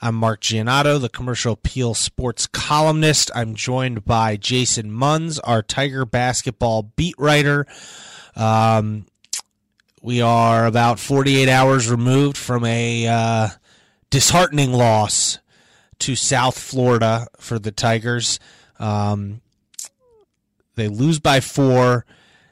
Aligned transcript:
I'm 0.00 0.14
Mark 0.14 0.40
Giannotto, 0.42 1.00
the 1.00 1.08
Commercial 1.08 1.54
Appeal 1.54 1.92
Sports 1.94 2.46
columnist. 2.46 3.30
I'm 3.34 3.54
joined 3.56 4.04
by 4.04 4.36
Jason 4.36 4.92
Munz, 4.92 5.38
our 5.40 5.60
Tiger 5.62 6.04
basketball 6.04 6.84
beat 6.94 7.16
writer. 7.18 7.66
Um, 8.36 9.06
we 10.00 10.20
are 10.20 10.66
about 10.66 11.00
48 11.00 11.48
hours 11.48 11.90
removed 11.90 12.36
from 12.36 12.64
a 12.64 13.08
uh, 13.08 13.48
disheartening 14.10 14.72
loss 14.72 15.38
to 15.98 16.14
South 16.14 16.56
Florida 16.56 17.26
for 17.40 17.58
the 17.58 17.72
Tigers. 17.72 18.38
Um, 18.78 19.40
they 20.76 20.86
lose 20.86 21.18
by 21.18 21.40
four. 21.40 22.06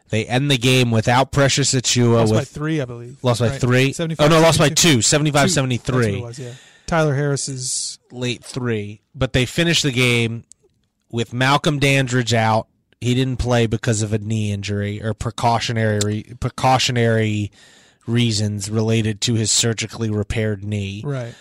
They 0.08 0.26
end 0.26 0.50
the 0.50 0.58
game 0.58 0.90
without 0.90 1.30
Precious 1.30 1.72
Achiuwa. 1.74 2.18
Lost 2.20 2.30
with, 2.32 2.40
by 2.40 2.44
three, 2.44 2.80
I 2.80 2.84
believe. 2.86 3.22
Lost 3.22 3.40
by 3.40 3.50
Right. 3.50 3.60
three? 3.60 3.94
Oh, 4.18 4.26
no, 4.26 4.40
lost 4.40 4.58
by 4.58 4.68
two. 4.68 5.00
75 5.00 5.46
Two. 5.46 5.48
73. 5.52 5.78
That's 5.78 6.06
what 6.06 6.18
it 6.18 6.22
was, 6.22 6.38
yeah. 6.40 6.52
Tyler 6.86 7.14
Harris's 7.14 7.98
late 8.10 8.42
three, 8.44 9.02
but 9.14 9.32
they 9.32 9.46
finished 9.46 9.82
the 9.82 9.92
game 9.92 10.44
with 11.10 11.32
Malcolm 11.32 11.78
Dandridge 11.78 12.34
out. 12.34 12.68
He 13.00 13.14
didn't 13.14 13.38
play 13.38 13.66
because 13.66 14.02
of 14.02 14.12
a 14.12 14.18
knee 14.18 14.52
injury 14.52 15.02
or 15.02 15.14
precautionary 15.14 16.34
precautionary 16.40 17.52
reasons 18.06 18.70
related 18.70 19.20
to 19.22 19.34
his 19.34 19.50
surgically 19.50 20.10
repaired 20.10 20.64
knee. 20.64 21.02
right. 21.04 21.34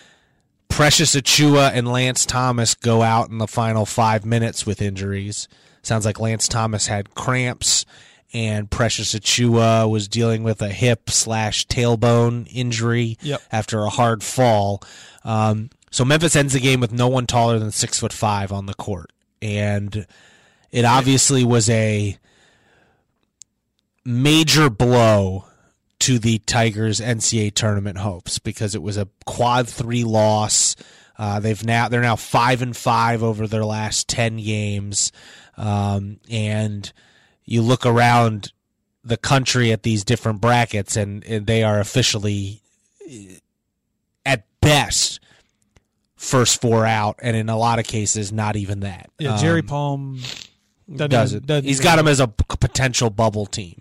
Precious 0.68 1.14
Achiuwa 1.14 1.70
and 1.72 1.88
Lance 1.88 2.26
Thomas 2.26 2.74
go 2.74 3.00
out 3.00 3.30
in 3.30 3.38
the 3.38 3.46
final 3.46 3.86
five 3.86 4.26
minutes 4.26 4.66
with 4.66 4.82
injuries. 4.82 5.48
Sounds 5.80 6.04
like 6.04 6.20
Lance 6.20 6.48
Thomas 6.48 6.88
had 6.88 7.14
cramps, 7.14 7.86
and 8.32 8.70
Precious 8.70 9.14
Achiuwa 9.14 9.88
was 9.90 10.08
dealing 10.08 10.42
with 10.42 10.60
a 10.62 10.68
hip 10.68 11.10
slash 11.10 11.66
tailbone 11.66 12.48
injury 12.52 13.16
Yep. 13.22 13.40
after 13.52 13.80
a 13.82 13.88
hard 13.88 14.22
fall. 14.22 14.82
Um, 15.24 15.70
so 15.90 16.04
Memphis 16.04 16.36
ends 16.36 16.52
the 16.52 16.60
game 16.60 16.80
with 16.80 16.92
no 16.92 17.08
one 17.08 17.26
taller 17.26 17.58
than 17.58 17.70
six 17.70 17.98
foot 17.98 18.12
five 18.12 18.52
on 18.52 18.66
the 18.66 18.74
court, 18.74 19.10
and 19.40 20.06
it 20.70 20.84
obviously 20.84 21.44
was 21.44 21.70
a 21.70 22.18
major 24.04 24.70
blow 24.70 25.46
to 26.00 26.18
the 26.18 26.38
Tigers 26.40 27.00
NCAA 27.00 27.54
tournament 27.54 27.98
hopes 27.98 28.38
because 28.38 28.74
it 28.74 28.82
was 28.82 28.96
a 28.96 29.08
quad 29.24 29.68
three 29.68 30.04
loss. 30.04 30.76
Uh, 31.18 31.40
they've 31.40 31.64
now 31.64 31.88
they're 31.88 32.02
now 32.02 32.16
five 32.16 32.60
and 32.60 32.76
five 32.76 33.22
over 33.22 33.46
their 33.46 33.64
last 33.64 34.06
ten 34.08 34.36
games, 34.36 35.12
um, 35.56 36.18
and 36.30 36.92
you 37.46 37.62
look 37.62 37.86
around 37.86 38.52
the 39.04 39.16
country 39.16 39.70
at 39.72 39.82
these 39.84 40.02
different 40.04 40.40
brackets, 40.40 40.96
and, 40.96 41.24
and 41.24 41.46
they 41.46 41.62
are 41.62 41.78
officially, 41.80 42.60
uh, 43.08 43.34
at 44.24 44.44
best, 44.60 45.20
first 46.16 46.60
four 46.60 46.84
out, 46.84 47.16
and 47.22 47.36
in 47.36 47.48
a 47.48 47.56
lot 47.56 47.78
of 47.78 47.86
cases, 47.86 48.32
not 48.32 48.56
even 48.56 48.80
that. 48.80 49.10
Yeah, 49.18 49.36
Jerry 49.36 49.60
Um, 49.60 49.66
Palm 49.66 50.20
doesn't 50.88 51.10
doesn't. 51.10 51.46
doesn't 51.46 51.64
He's 51.64 51.80
got 51.80 51.98
him 51.98 52.08
as 52.08 52.20
a 52.20 52.26
potential 52.28 53.10
bubble 53.10 53.46
team, 53.46 53.80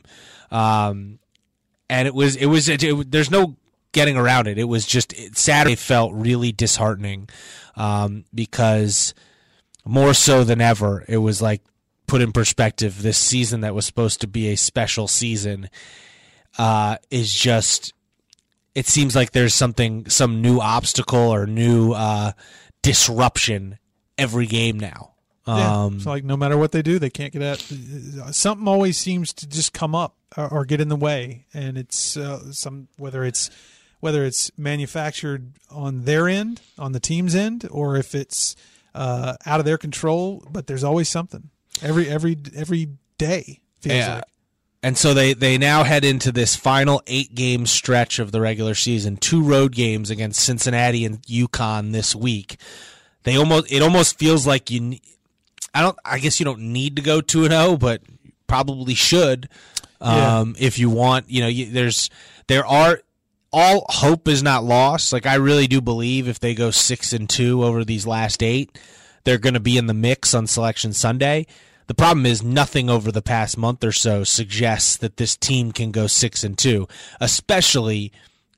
um, 0.51 1.17
and 1.89 2.07
it 2.07 2.13
was 2.13 2.35
it 2.35 2.45
was 2.47 2.69
it, 2.69 2.83
it- 2.83 3.09
there's 3.11 3.31
no 3.31 3.55
getting 3.93 4.17
around 4.17 4.47
it. 4.47 4.57
It 4.59 4.65
was 4.65 4.85
just 4.85 5.13
it, 5.13 5.37
Saturday 5.37 5.75
felt 5.75 6.13
really 6.13 6.51
disheartening 6.51 7.29
um, 7.75 8.25
because 8.33 9.13
more 9.85 10.13
so 10.13 10.43
than 10.43 10.61
ever, 10.61 11.03
it 11.07 11.17
was 11.17 11.41
like 11.41 11.61
put 12.07 12.21
in 12.21 12.31
perspective. 12.31 13.01
This 13.01 13.17
season 13.17 13.61
that 13.61 13.75
was 13.75 13.85
supposed 13.85 14.21
to 14.21 14.27
be 14.27 14.49
a 14.49 14.55
special 14.55 15.07
season 15.07 15.69
uh, 16.57 16.97
is 17.09 17.33
just. 17.33 17.93
It 18.73 18.87
seems 18.87 19.15
like 19.15 19.31
there's 19.31 19.53
something, 19.53 20.09
some 20.09 20.41
new 20.41 20.59
obstacle 20.59 21.33
or 21.33 21.47
new 21.47 21.93
uh, 21.93 22.33
disruption 22.81 23.79
every 24.17 24.47
game 24.47 24.77
now. 24.77 25.15
Yeah. 25.47 25.83
Um, 25.83 25.99
so 25.99 26.09
like 26.09 26.23
no 26.23 26.35
matter 26.35 26.57
what 26.57 26.71
they 26.71 26.81
do, 26.81 26.97
they 26.97 27.09
can't 27.09 27.31
get 27.31 27.41
at 27.41 27.59
something. 28.33 28.67
Always 28.67 28.97
seems 28.97 29.31
to 29.33 29.47
just 29.47 29.73
come 29.73 29.93
up 29.93 30.15
or, 30.35 30.51
or 30.51 30.65
get 30.65 30.81
in 30.81 30.89
the 30.89 30.95
way, 30.95 31.45
and 31.53 31.77
it's 31.77 32.17
uh, 32.17 32.51
some 32.51 32.87
whether 32.97 33.23
it's 33.23 33.51
whether 33.99 34.25
it's 34.25 34.51
manufactured 34.57 35.53
on 35.69 36.05
their 36.05 36.27
end, 36.27 36.61
on 36.79 36.93
the 36.93 36.99
team's 36.99 37.35
end, 37.35 37.67
or 37.69 37.95
if 37.95 38.15
it's 38.15 38.55
uh, 38.95 39.35
out 39.45 39.59
of 39.59 39.65
their 39.65 39.77
control. 39.77 40.43
But 40.49 40.65
there's 40.65 40.83
always 40.83 41.09
something 41.09 41.51
every 41.81 42.07
every 42.09 42.37
every 42.55 42.89
day. 43.17 43.59
Feels 43.81 43.95
Yeah. 43.95 44.15
like. 44.15 44.23
And 44.83 44.95
so 44.95 45.15
they, 45.15 45.33
they 45.33 45.57
now 45.57 45.83
head 45.83 46.05
into 46.05 46.31
this 46.31 46.55
final 46.55 47.01
eight 47.07 47.33
game 47.33 47.65
stretch 47.65 48.19
of 48.19 48.31
the 48.31 48.39
regular 48.39 48.75
season. 48.75 49.17
Two 49.17 49.41
road 49.41 49.71
games 49.71 50.11
against 50.11 50.39
Cincinnati 50.43 51.05
and 51.05 51.23
UConn 51.23 51.91
this 51.91 52.13
week. 52.15 52.57
They 53.23 53.35
almost 53.35 53.71
it 53.71 53.81
almost 53.81 54.19
feels 54.19 54.45
like 54.45 54.69
you. 54.69 54.97
I 55.73 55.81
don't. 55.81 55.97
I 56.05 56.19
guess 56.19 56.39
you 56.39 56.45
don't 56.45 56.59
need 56.71 56.97
to 56.97 57.01
go 57.01 57.19
two 57.19 57.45
and 57.45 57.51
zero, 57.51 57.77
but 57.77 58.01
probably 58.45 58.93
should 58.93 59.49
Yeah. 59.99 60.39
um, 60.41 60.55
if 60.59 60.77
you 60.77 60.91
want. 60.91 61.31
You 61.31 61.41
know, 61.41 61.47
you, 61.47 61.65
there's 61.65 62.11
there 62.47 62.63
are 62.65 63.01
all 63.51 63.85
hope 63.89 64.27
is 64.27 64.43
not 64.43 64.63
lost. 64.63 65.11
Like 65.11 65.25
I 65.25 65.35
really 65.35 65.65
do 65.65 65.81
believe 65.81 66.27
if 66.27 66.39
they 66.39 66.53
go 66.53 66.69
six 66.69 67.11
and 67.11 67.27
two 67.27 67.63
over 67.63 67.83
these 67.83 68.05
last 68.05 68.43
eight, 68.43 68.77
they're 69.25 69.37
going 69.37 69.55
to 69.55 69.59
be 69.59 69.77
in 69.77 69.87
the 69.87 69.93
mix 69.93 70.33
on 70.33 70.47
Selection 70.47 70.93
Sunday. 70.93 71.45
The 71.87 71.93
problem 71.93 72.25
is 72.25 72.41
nothing 72.41 72.89
over 72.89 73.11
the 73.11 73.21
past 73.21 73.57
month 73.57 73.83
or 73.83 73.91
so 73.91 74.23
suggests 74.23 74.97
that 74.97 75.17
this 75.17 75.35
team 75.35 75.71
can 75.71 75.91
go 75.91 76.07
six 76.07 76.43
and 76.43 76.57
two, 76.57 76.87
especially 77.19 78.11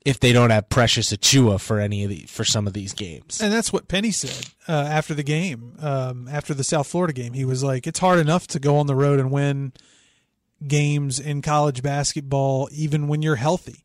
if 0.04 0.18
they 0.20 0.32
don't 0.32 0.50
have 0.50 0.70
Precious 0.70 1.12
Achiuwa 1.12 1.60
for 1.60 1.80
any 1.80 2.04
of 2.04 2.10
the 2.10 2.20
for 2.28 2.44
some 2.44 2.66
of 2.66 2.72
these 2.72 2.94
games. 2.94 3.40
And 3.42 3.52
that's 3.52 3.72
what 3.72 3.88
Penny 3.88 4.10
said 4.12 4.46
uh, 4.66 4.72
after 4.72 5.12
the 5.12 5.22
game, 5.22 5.74
um, 5.80 6.28
after 6.28 6.54
the 6.54 6.64
South 6.64 6.86
Florida 6.86 7.12
game. 7.12 7.34
He 7.34 7.44
was 7.44 7.62
like, 7.62 7.86
"It's 7.86 7.98
hard 7.98 8.18
enough 8.18 8.46
to 8.48 8.58
go 8.58 8.78
on 8.78 8.86
the 8.86 8.94
road 8.94 9.20
and 9.20 9.30
win 9.30 9.72
games 10.66 11.20
in 11.20 11.42
college 11.42 11.82
basketball, 11.82 12.70
even 12.72 13.08
when 13.08 13.20
you're 13.20 13.36
healthy." 13.36 13.84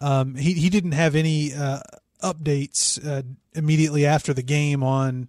Um, 0.00 0.34
he 0.34 0.54
he 0.54 0.70
didn't 0.70 0.92
have 0.92 1.14
any 1.14 1.54
uh, 1.54 1.80
updates 2.22 2.98
uh, 3.06 3.22
immediately 3.54 4.04
after 4.04 4.32
the 4.32 4.42
game 4.42 4.82
on 4.82 5.28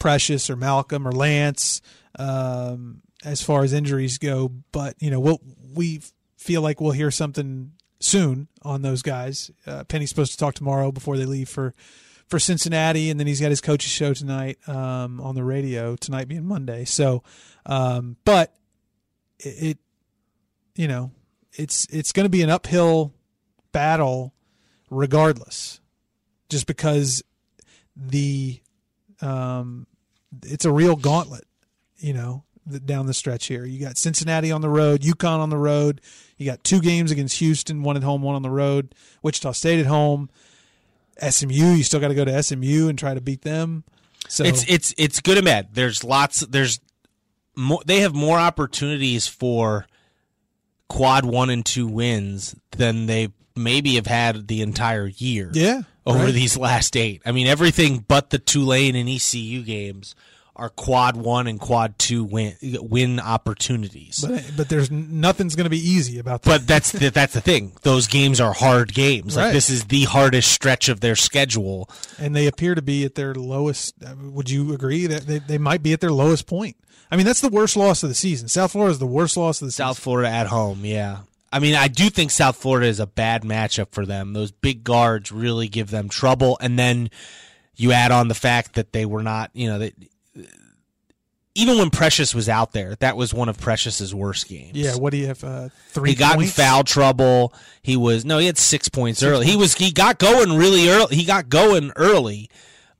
Precious 0.00 0.50
or 0.50 0.56
Malcolm 0.56 1.06
or 1.06 1.12
Lance 1.12 1.80
um, 2.18 3.02
as 3.24 3.42
far 3.42 3.62
as 3.62 3.72
injuries 3.72 4.18
go, 4.18 4.50
but 4.72 4.96
you 4.98 5.10
know 5.10 5.20
we'll 5.20 5.40
we 5.74 6.00
feel 6.36 6.62
like 6.62 6.80
we'll 6.80 6.92
hear 6.92 7.12
something 7.12 7.72
soon 8.00 8.48
on 8.62 8.82
those 8.82 9.02
guys. 9.02 9.50
Uh, 9.66 9.84
Penny's 9.84 10.08
supposed 10.08 10.32
to 10.32 10.38
talk 10.38 10.54
tomorrow 10.54 10.90
before 10.90 11.16
they 11.16 11.26
leave 11.26 11.48
for 11.48 11.74
for 12.26 12.38
Cincinnati, 12.38 13.10
and 13.10 13.20
then 13.20 13.26
he's 13.26 13.40
got 13.40 13.50
his 13.50 13.60
coach's 13.60 13.90
show 13.92 14.14
tonight 14.14 14.56
um, 14.68 15.20
on 15.20 15.34
the 15.34 15.44
radio. 15.44 15.96
Tonight 15.96 16.28
being 16.28 16.46
Monday, 16.46 16.84
so 16.84 17.22
um, 17.66 18.16
but 18.24 18.54
it, 19.38 19.62
it 19.62 19.78
you 20.74 20.88
know 20.88 21.12
it's 21.52 21.86
it's 21.90 22.12
going 22.12 22.24
to 22.24 22.30
be 22.30 22.42
an 22.42 22.50
uphill 22.50 23.12
battle 23.72 24.32
regardless, 24.90 25.80
just 26.48 26.66
because 26.66 27.22
the 27.94 28.60
um, 29.20 29.86
it's 30.44 30.64
a 30.64 30.72
real 30.72 30.96
gauntlet, 30.96 31.44
you 31.98 32.12
know, 32.12 32.44
down 32.84 33.06
the 33.06 33.14
stretch 33.14 33.46
here. 33.46 33.64
You 33.64 33.80
got 33.80 33.98
Cincinnati 33.98 34.52
on 34.52 34.60
the 34.60 34.68
road, 34.68 35.02
UConn 35.02 35.38
on 35.38 35.50
the 35.50 35.56
road. 35.56 36.00
You 36.36 36.46
got 36.46 36.62
two 36.64 36.80
games 36.80 37.10
against 37.10 37.38
Houston, 37.38 37.82
one 37.82 37.96
at 37.96 38.02
home, 38.02 38.22
one 38.22 38.34
on 38.34 38.42
the 38.42 38.50
road. 38.50 38.94
Wichita 39.22 39.52
State 39.52 39.80
at 39.80 39.86
home. 39.86 40.30
SMU, 41.20 41.52
you 41.74 41.82
still 41.82 42.00
got 42.00 42.08
to 42.08 42.14
go 42.14 42.24
to 42.24 42.42
SMU 42.42 42.88
and 42.88 42.98
try 42.98 43.12
to 43.14 43.20
beat 43.20 43.42
them. 43.42 43.84
So 44.28 44.44
It's 44.44 44.64
it's 44.68 44.94
it's 44.96 45.20
good 45.20 45.38
and 45.38 45.44
bad. 45.44 45.68
There's 45.72 46.04
lots. 46.04 46.40
There's 46.40 46.80
more. 47.56 47.80
They 47.84 48.00
have 48.00 48.14
more 48.14 48.38
opportunities 48.38 49.26
for 49.26 49.86
quad 50.88 51.24
one 51.24 51.50
and 51.50 51.64
two 51.64 51.86
wins 51.86 52.54
than 52.72 53.06
they 53.06 53.28
maybe 53.56 53.96
have 53.96 54.06
had 54.06 54.46
the 54.48 54.62
entire 54.62 55.06
year. 55.06 55.50
Yeah, 55.52 55.82
over 56.10 56.24
right. 56.24 56.34
these 56.34 56.56
last 56.56 56.96
eight. 56.96 57.22
I 57.24 57.32
mean, 57.32 57.46
everything 57.46 58.04
but 58.06 58.30
the 58.30 58.38
Tulane 58.38 58.96
and 58.96 59.08
ECU 59.08 59.62
games 59.62 60.14
are 60.56 60.68
quad 60.68 61.16
one 61.16 61.46
and 61.46 61.58
quad 61.58 61.98
two 61.98 62.22
win 62.22 62.54
win 62.62 63.18
opportunities. 63.18 64.22
But 64.26 64.52
but 64.56 64.68
there's 64.68 64.90
nothing's 64.90 65.56
going 65.56 65.64
to 65.64 65.70
be 65.70 65.78
easy 65.78 66.18
about 66.18 66.42
that. 66.42 66.50
But 66.50 66.66
that's 66.66 66.92
the, 66.92 67.08
that's 67.10 67.32
the 67.32 67.40
thing. 67.40 67.72
Those 67.82 68.06
games 68.06 68.40
are 68.40 68.52
hard 68.52 68.92
games. 68.92 69.36
Like 69.36 69.52
this 69.52 69.70
is 69.70 69.84
the 69.86 70.04
hardest 70.04 70.52
stretch 70.52 70.88
of 70.88 71.00
their 71.00 71.16
schedule. 71.16 71.88
and 72.18 72.36
they 72.36 72.46
appear 72.46 72.74
to 72.74 72.82
be 72.82 73.04
at 73.04 73.14
their 73.14 73.34
lowest. 73.34 73.94
uh, 74.04 74.14
Would 74.20 74.50
you 74.50 74.74
agree 74.74 75.06
that 75.06 75.22
they, 75.22 75.38
they 75.38 75.58
might 75.58 75.82
be 75.82 75.92
at 75.94 76.00
their 76.00 76.12
lowest 76.12 76.46
point? 76.46 76.76
I 77.10 77.16
mean, 77.16 77.26
that's 77.26 77.40
the 77.40 77.48
worst 77.48 77.76
loss 77.76 78.02
of 78.02 78.08
the 78.08 78.14
season. 78.14 78.48
South 78.48 78.72
Florida 78.72 78.92
is 78.92 78.98
the 78.98 79.06
worst 79.06 79.36
loss 79.36 79.60
of 79.62 79.66
the 79.66 79.72
South. 79.72 79.98
Florida 79.98 80.28
at 80.28 80.46
home, 80.46 80.84
yeah. 80.84 81.20
I 81.52 81.58
mean, 81.58 81.74
I 81.74 81.88
do 81.88 82.10
think 82.10 82.30
South 82.30 82.56
Florida 82.56 82.86
is 82.86 83.00
a 83.00 83.06
bad 83.06 83.42
matchup 83.42 83.92
for 83.92 84.06
them. 84.06 84.32
Those 84.32 84.52
big 84.52 84.84
guards 84.84 85.32
really 85.32 85.68
give 85.68 85.90
them 85.90 86.08
trouble, 86.08 86.56
and 86.60 86.78
then 86.78 87.10
you 87.76 87.92
add 87.92 88.12
on 88.12 88.28
the 88.28 88.34
fact 88.34 88.74
that 88.74 88.92
they 88.92 89.04
were 89.04 89.22
not, 89.22 89.50
you 89.52 89.68
know, 89.68 89.78
that 89.80 89.94
even 91.54 91.78
when 91.78 91.90
Precious 91.90 92.34
was 92.34 92.48
out 92.48 92.72
there, 92.72 92.94
that 92.96 93.16
was 93.16 93.34
one 93.34 93.48
of 93.48 93.58
Precious's 93.60 94.14
worst 94.14 94.48
games. 94.48 94.72
Yeah, 94.74 94.94
what 94.96 95.10
do 95.10 95.16
you 95.16 95.26
have? 95.26 95.42
Uh, 95.42 95.68
three. 95.88 96.10
he 96.10 96.16
got 96.16 96.36
points? 96.36 96.56
in 96.56 96.62
foul 96.64 96.84
trouble. 96.84 97.52
He 97.82 97.96
was 97.96 98.24
no, 98.24 98.38
he 98.38 98.46
had 98.46 98.58
six 98.58 98.88
points 98.88 99.22
early. 99.22 99.46
He 99.46 99.56
was 99.56 99.74
he 99.74 99.92
got 99.92 100.18
going 100.18 100.56
really 100.56 100.88
early. 100.88 101.16
He 101.16 101.24
got 101.24 101.48
going 101.48 101.90
early, 101.96 102.48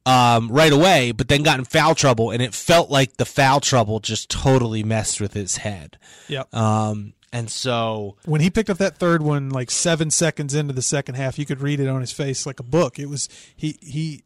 um, 0.04 0.48
right 0.48 0.72
away, 0.72 1.12
but 1.12 1.28
then 1.28 1.42
got 1.42 1.58
in 1.58 1.64
foul 1.64 1.94
trouble, 1.94 2.30
and 2.30 2.42
it 2.42 2.52
felt 2.52 2.90
like 2.90 3.16
the 3.16 3.24
foul 3.24 3.60
trouble 3.60 4.00
just 4.00 4.28
totally 4.28 4.82
messed 4.82 5.20
with 5.20 5.34
his 5.34 5.58
head. 5.58 5.96
Yep. 6.28 6.52
Um, 6.54 7.12
and 7.32 7.50
so 7.50 8.16
when 8.24 8.40
he 8.40 8.50
picked 8.50 8.70
up 8.70 8.78
that 8.78 8.98
third 8.98 9.22
one, 9.22 9.50
like 9.50 9.70
seven 9.70 10.10
seconds 10.10 10.54
into 10.54 10.72
the 10.72 10.82
second 10.82 11.14
half, 11.14 11.38
you 11.38 11.46
could 11.46 11.60
read 11.60 11.80
it 11.80 11.88
on 11.88 12.00
his 12.00 12.12
face 12.12 12.44
like 12.44 12.58
a 12.58 12.64
book. 12.64 12.98
It 12.98 13.06
was 13.06 13.28
he 13.54 13.78
he 13.80 14.24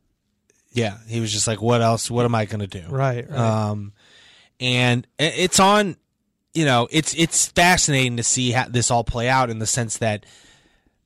yeah, 0.73 0.99
he 1.07 1.21
was 1.21 1.33
just 1.33 1.47
like, 1.47 1.61
"What 1.61 1.83
else? 1.83 2.11
What 2.11 2.25
am 2.25 2.35
I 2.35 2.47
going 2.47 2.61
to 2.61 2.67
do?" 2.67 2.87
right 2.89 3.29
right. 3.29 3.39
Um, 3.39 3.93
and 4.61 5.07
it's 5.19 5.61
on. 5.61 5.97
You 6.55 6.65
know, 6.65 6.87
it's 6.91 7.15
it's 7.15 7.47
fascinating 7.49 8.17
to 8.17 8.23
see 8.23 8.53
how 8.53 8.69
this 8.69 8.91
all 8.91 9.05
play 9.05 9.29
out 9.29 9.51
in 9.51 9.59
the 9.59 9.67
sense 9.67 9.99
that 9.99 10.25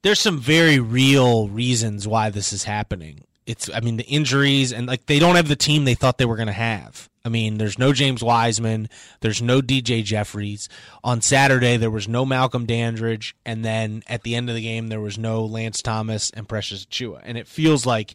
there's 0.03 0.21
some 0.21 0.39
very 0.39 0.79
real 0.79 1.49
reasons 1.49 2.07
why 2.07 2.31
this 2.31 2.53
is 2.53 2.65
happening. 2.65 3.25
It's, 3.49 3.71
I 3.73 3.81
mean, 3.81 3.97
the 3.97 4.05
injuries 4.05 4.75
and 4.75 4.87
like 4.87 5.07
they 5.07 5.19
don't 5.19 5.37
have 5.37 5.49
the 5.49 5.57
team 5.57 5.85
they 5.85 5.95
thought 5.95 6.19
they 6.19 6.27
were 6.27 6.37
going 6.37 6.49
to 6.49 6.53
have. 6.53 7.09
I 7.25 7.31
mean, 7.31 7.59
there's 7.59 7.79
no 7.79 7.93
James 7.93 8.23
Wiseman, 8.23 8.89
there's 9.21 9.43
no 9.43 9.61
DJ 9.61 10.05
Jeffries. 10.05 10.69
On 11.03 11.21
Saturday, 11.21 11.77
there 11.77 11.91
was 11.91 12.09
no 12.09 12.25
Malcolm 12.25 12.67
Dandridge, 12.67 13.35
and 13.45 13.65
then 13.65 14.03
at 14.07 14.23
the 14.23 14.35
end 14.35 14.49
of 14.49 14.55
the 14.55 14.63
game, 14.63 14.89
there 14.89 15.01
was 15.01 15.19
no 15.19 15.45
Lance 15.45 15.83
Thomas 15.83 16.31
and 16.31 16.49
Precious 16.49 16.85
Chua. 16.87 17.21
And 17.25 17.37
it 17.37 17.49
feels 17.49 17.85
like 17.85 18.15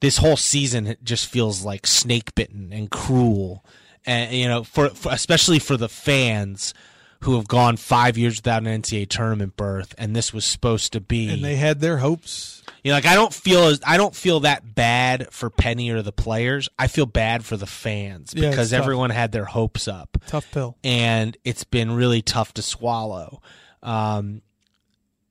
this 0.00 0.18
whole 0.18 0.36
season 0.36 0.96
just 1.02 1.26
feels 1.26 1.64
like 1.64 1.86
snake 1.86 2.34
bitten 2.34 2.72
and 2.72 2.90
cruel, 2.90 3.64
and 4.06 4.32
you 4.32 4.46
know, 4.46 4.62
for, 4.62 4.90
for 4.90 5.10
especially 5.12 5.58
for 5.58 5.76
the 5.76 5.88
fans 5.88 6.74
who 7.20 7.34
have 7.36 7.48
gone 7.48 7.76
five 7.76 8.16
years 8.16 8.36
without 8.36 8.64
an 8.64 8.82
NCAA 8.82 9.08
tournament 9.08 9.56
berth, 9.56 9.94
and 9.98 10.14
this 10.14 10.32
was 10.32 10.44
supposed 10.44 10.92
to 10.92 11.00
be. 11.00 11.28
and 11.30 11.44
they 11.44 11.56
had 11.56 11.80
their 11.80 11.98
hopes. 11.98 12.62
You 12.84 12.92
know, 12.92 12.96
like 12.96 13.06
I 13.06 13.14
don't 13.16 13.34
feel 13.34 13.64
as 13.64 13.80
I 13.84 13.96
don't 13.96 14.14
feel 14.14 14.40
that 14.40 14.74
bad 14.74 15.32
for 15.32 15.50
Penny 15.50 15.90
or 15.90 16.00
the 16.00 16.12
players. 16.12 16.68
I 16.78 16.86
feel 16.86 17.06
bad 17.06 17.44
for 17.44 17.56
the 17.56 17.66
fans 17.66 18.32
Yeah, 18.36 18.50
because 18.50 18.72
everyone 18.72 19.10
had 19.10 19.32
their 19.32 19.46
hopes 19.46 19.88
up, 19.88 20.16
Tough 20.28 20.48
pill. 20.52 20.76
and 20.84 21.36
it's 21.44 21.64
been 21.64 21.90
really 21.92 22.22
tough 22.22 22.54
to 22.54 22.62
swallow. 22.62 23.42
Um, 23.82 24.42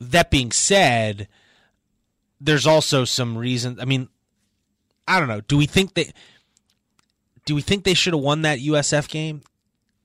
that 0.01 0.29
being 0.29 0.51
said, 0.51 1.27
there's 2.41 2.67
also 2.67 3.05
some 3.05 3.37
reason. 3.37 3.79
I 3.79 3.85
mean, 3.85 4.09
I 5.07 5.19
don't 5.19 5.29
know. 5.29 5.41
Do 5.41 5.55
we 5.57 5.65
think 5.67 5.93
they? 5.93 6.11
Do 7.45 7.55
we 7.55 7.61
think 7.61 7.85
they 7.85 7.93
should 7.93 8.13
have 8.13 8.21
won 8.21 8.41
that 8.41 8.59
USF 8.59 9.07
game, 9.07 9.41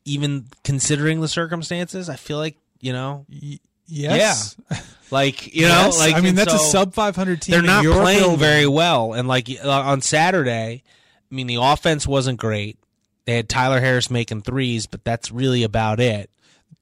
even 0.05 0.47
considering 0.65 1.21
the 1.21 1.29
circumstances? 1.29 2.09
I 2.09 2.17
feel 2.17 2.39
like 2.39 2.57
you 2.81 2.93
know, 2.93 3.27
Y- 3.31 3.59
yes. 3.87 4.57
like 5.11 5.55
you 5.55 5.63
Yes. 5.63 5.95
know, 5.95 5.99
like 6.05 6.15
I 6.17 6.21
mean 6.21 6.35
that's 6.35 6.53
a 6.55 6.59
sub 6.59 6.95
500 6.95 7.43
team. 7.43 7.53
they're 7.53 7.63
not 7.63 7.85
playing 7.85 8.21
building. 8.21 8.39
very 8.39 8.67
well. 8.67 9.13
And 9.15 9.29
like 9.29 9.49
uh, 9.63 9.69
on 9.71 10.01
Saturday, 10.01 10.83
I 11.31 11.35
mean, 11.35 11.47
the 11.47 11.57
offense 11.61 12.07
wasn't 12.07 12.39
great. 12.39 12.79
They 13.25 13.37
had 13.37 13.49
Tyler 13.49 13.81
Harris 13.81 14.11
making 14.11 14.43
threes, 14.43 14.87
but 14.87 15.05
that's 15.05 15.31
really 15.31 15.63
about 15.63 16.01
it. 16.01 16.29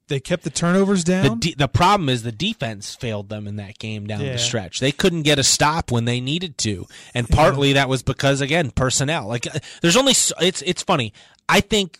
They 0.08 0.18
kept 0.18 0.42
the 0.42 0.50
turnovers 0.50 1.04
The 1.04 1.22
down. 1.22 1.38
de- 1.38 1.54
the 1.54 1.68
problem 1.68 2.08
is 2.08 2.24
the 2.24 2.32
defense 2.32 2.96
failed 2.96 3.28
them 3.28 3.46
in 3.46 3.56
that 3.56 3.78
game 3.78 4.06
down 4.08 4.22
Yeah. 4.22 4.32
the 4.32 4.38
stretch. 4.38 4.80
They 4.80 4.90
couldn't 4.90 5.22
get 5.22 5.38
a 5.38 5.44
stop 5.44 5.92
when 5.92 6.04
they 6.06 6.18
needed 6.20 6.58
to, 6.58 6.86
and 7.14 7.28
partly 7.28 7.74
that 7.74 7.88
was 7.88 8.02
because 8.02 8.40
again 8.40 8.70
personnel. 8.72 9.28
Like 9.28 9.46
uh, 9.46 9.58
there's 9.82 9.96
only 9.96 10.14
so, 10.14 10.34
it's 10.40 10.62
it's 10.62 10.82
funny. 10.82 11.12
I 11.48 11.60
think 11.60 11.98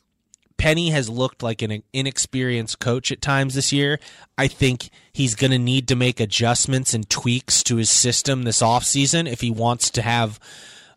Penny 0.61 0.91
has 0.91 1.09
looked 1.09 1.43
like 1.43 1.63
an 1.63 1.83
inexperienced 1.95 2.81
coach 2.81 3.11
at 3.11 3.23
times 3.23 3.55
this 3.55 3.73
year. 3.73 3.99
I 4.37 4.47
think 4.47 4.91
he's 5.11 5.35
going 5.35 5.53
to 5.53 5.59
need 5.59 5.89
to 5.89 5.97
make 5.97 6.21
adjustments 6.21 6.93
and 6.93 7.09
tweaks 7.09 7.63
to 7.63 7.77
his 7.77 7.89
system 7.89 8.43
this 8.43 8.61
offseason 8.61 9.27
if 9.27 9.41
he 9.41 9.51
wants 9.51 9.89
to 9.93 10.03
have 10.03 10.39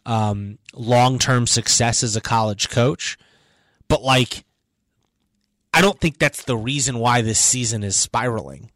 um, 0.06 0.60
long 0.74 1.18
term 1.18 1.48
success 1.48 2.04
as 2.04 2.18
a 2.18 2.22
college 2.22 2.70
coach. 2.70 3.18
But 3.88 4.04
like, 4.04 4.44
I 5.74 5.80
don't 5.80 6.00
think 6.00 6.20
that's 6.20 6.44
the 6.44 6.58
reason 6.58 7.00
why 7.00 7.22
this 7.22 7.40
season 7.40 7.84
is 7.84 7.96
spiraling. 7.96 8.70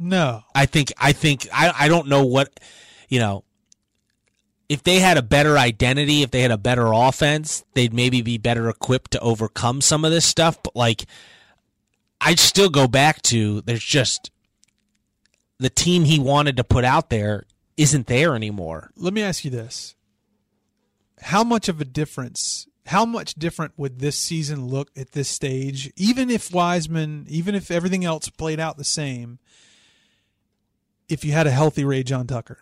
no. 0.00 0.42
I 0.52 0.66
think 0.66 0.92
I 0.98 1.12
think 1.12 1.46
I 1.52 1.72
I 1.78 1.88
don't 1.88 2.08
know 2.08 2.26
what 2.26 2.58
you 3.08 3.20
know 3.20 3.44
if 4.68 4.82
they 4.82 5.00
had 5.00 5.16
a 5.16 5.22
better 5.22 5.58
identity, 5.58 6.22
if 6.22 6.30
they 6.30 6.40
had 6.40 6.50
a 6.50 6.58
better 6.58 6.92
offense, 6.92 7.64
they'd 7.74 7.92
maybe 7.92 8.22
be 8.22 8.38
better 8.38 8.68
equipped 8.68 9.10
to 9.12 9.20
overcome 9.20 9.80
some 9.80 10.04
of 10.04 10.10
this 10.10 10.24
stuff, 10.24 10.62
but 10.62 10.74
like 10.74 11.04
I'd 12.20 12.38
still 12.38 12.70
go 12.70 12.88
back 12.88 13.22
to 13.22 13.60
there's 13.62 13.84
just 13.84 14.30
the 15.58 15.70
team 15.70 16.04
he 16.04 16.18
wanted 16.18 16.56
to 16.56 16.64
put 16.64 16.84
out 16.84 17.10
there 17.10 17.44
isn't 17.76 18.06
there 18.06 18.34
anymore. 18.34 18.90
Let 18.96 19.12
me 19.12 19.22
ask 19.22 19.44
you 19.44 19.50
this. 19.50 19.94
How 21.20 21.44
much 21.44 21.68
of 21.68 21.80
a 21.80 21.84
difference 21.84 22.66
how 22.86 23.06
much 23.06 23.34
different 23.34 23.72
would 23.78 23.98
this 23.98 24.18
season 24.18 24.66
look 24.66 24.90
at 24.94 25.12
this 25.12 25.28
stage 25.28 25.90
even 25.96 26.28
if 26.28 26.52
Wiseman, 26.52 27.24
even 27.28 27.54
if 27.54 27.70
everything 27.70 28.04
else 28.04 28.28
played 28.28 28.60
out 28.60 28.76
the 28.76 28.84
same 28.84 29.38
if 31.08 31.24
you 31.24 31.32
had 31.32 31.46
a 31.46 31.50
healthy 31.50 31.84
Rajon 31.84 32.26
Tucker? 32.26 32.58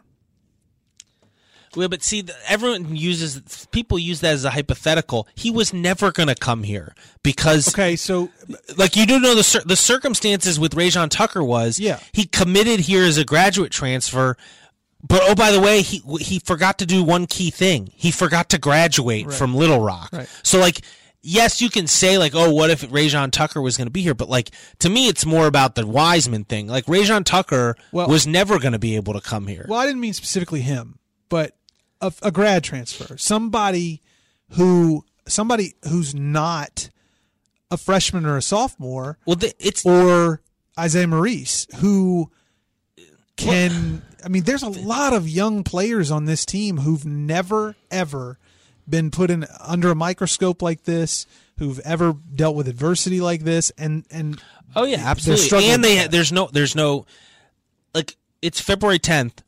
Well, 1.75 1.89
but 1.89 2.03
see, 2.03 2.25
everyone 2.49 2.95
uses 2.97 3.67
people 3.73 3.99
use 3.99 4.21
that 4.21 4.35
as 4.35 4.45
a 4.45 4.51
hypothetical. 4.51 5.27
He 5.35 5.51
was 5.51 5.73
never 5.73 6.13
going 6.13 6.29
to 6.29 6.35
come 6.35 6.63
here 6.65 6.95
because 7.23 7.69
Okay, 7.75 7.97
so 7.97 8.29
like 8.77 8.97
you 8.97 9.07
do 9.07 9.19
know 9.21 9.35
the 9.35 9.63
the 9.67 9.77
circumstances 9.77 10.61
with 10.61 10.75
Rajon 10.75 11.09
Tucker 11.09 11.43
was 11.43 11.79
Yeah. 11.79 11.99
he 12.13 12.27
committed 12.27 12.81
here 12.81 13.05
as 13.05 13.17
a 13.19 13.25
graduate 13.25 13.73
transfer, 13.73 14.37
but 15.07 15.23
oh 15.25 15.35
by 15.35 15.51
the 15.53 15.61
way 15.61 15.83
he 15.83 16.03
he 16.21 16.39
forgot 16.41 16.79
to 16.79 16.87
do 16.87 17.03
one 17.03 17.27
key 17.27 17.51
thing. 17.51 17.91
He 17.95 18.11
forgot 18.11 18.49
to 18.51 18.59
graduate 18.59 19.33
from 19.33 19.55
Little 19.55 19.81
Rock. 19.81 20.11
Right. 20.13 20.29
So 20.43 20.59
like 20.61 20.81
yes, 21.23 21.61
you 21.63 21.71
can 21.71 21.87
say 21.87 22.19
like 22.19 22.35
oh 22.35 22.53
what 22.53 22.69
if 22.71 22.85
Rajon 22.93 23.31
Tucker 23.31 23.63
was 23.63 23.77
going 23.77 23.87
to 23.87 23.93
be 23.93 24.03
here, 24.03 24.15
but 24.15 24.29
like 24.29 24.51
to 24.81 24.91
me 24.91 25.09
it's 25.09 25.25
more 25.25 25.47
about 25.47 25.75
the 25.75 25.87
Wiseman 25.87 26.45
thing. 26.45 26.67
Like 26.67 26.85
Rajon 26.87 27.25
Tucker 27.25 27.77
Well- 27.93 28.09
was 28.09 28.27
never 28.27 28.59
going 28.59 28.73
to 28.73 28.79
be 28.79 28.97
able 28.97 29.15
to 29.15 29.21
come 29.21 29.47
here. 29.47 29.65
Well, 29.69 29.79
I 29.81 29.87
didn't 29.87 30.01
mean 30.01 30.13
specifically 30.13 30.61
him, 30.61 30.99
but 31.29 31.57
a, 32.03 32.13
a 32.23 32.31
grad 32.31 32.65
transfer, 32.65 33.17
somebody 33.17 34.03
who 34.51 35.05
somebody 35.27 35.75
who's 35.89 36.15
not 36.15 36.91
a 37.71 37.79
freshman 37.79 38.27
or 38.27 38.37
a 38.37 38.43
sophomore, 38.43 39.19
Well, 39.25 39.37
the, 39.37 39.55
it's 39.59 39.87
or 39.87 40.43
Isaiah 40.79 41.07
Maurice, 41.07 41.67
who 41.77 42.31
can. 43.37 44.03
I 44.25 44.29
mean, 44.29 44.43
there's 44.45 44.63
a 44.63 44.69
lot 44.69 45.15
of 45.15 45.29
young 45.29 45.65
players 45.65 46.11
on 46.11 46.27
this 46.27 46.45
team 46.45 46.79
who've 46.79 47.05
never 47.05 47.77
ever 47.91 48.39
been 48.89 49.11
put 49.11 49.31
in 49.31 49.47
under 49.61 49.91
a 49.91 49.95
microscope 49.95 50.61
like 50.61 50.85
this, 50.85 51.27
who've 51.59 51.81
ever 51.81 52.15
dealt 52.35 52.57
with 52.57 52.69
adversity 52.69 53.21
like 53.21 53.43
this, 53.43 53.71
and 53.79 54.05
and 54.11 54.41
Oh 54.75 54.85
yeah, 54.85 55.03
absolutely. 55.05 55.71
And 55.71 55.83
they 55.85 56.07
there's 56.07 56.33
no 56.33 56.49
there's 56.53 56.75
no 56.75 57.07
like 57.95 58.17
it's 58.41 58.61
February 58.61 58.99
10th. 58.99 59.39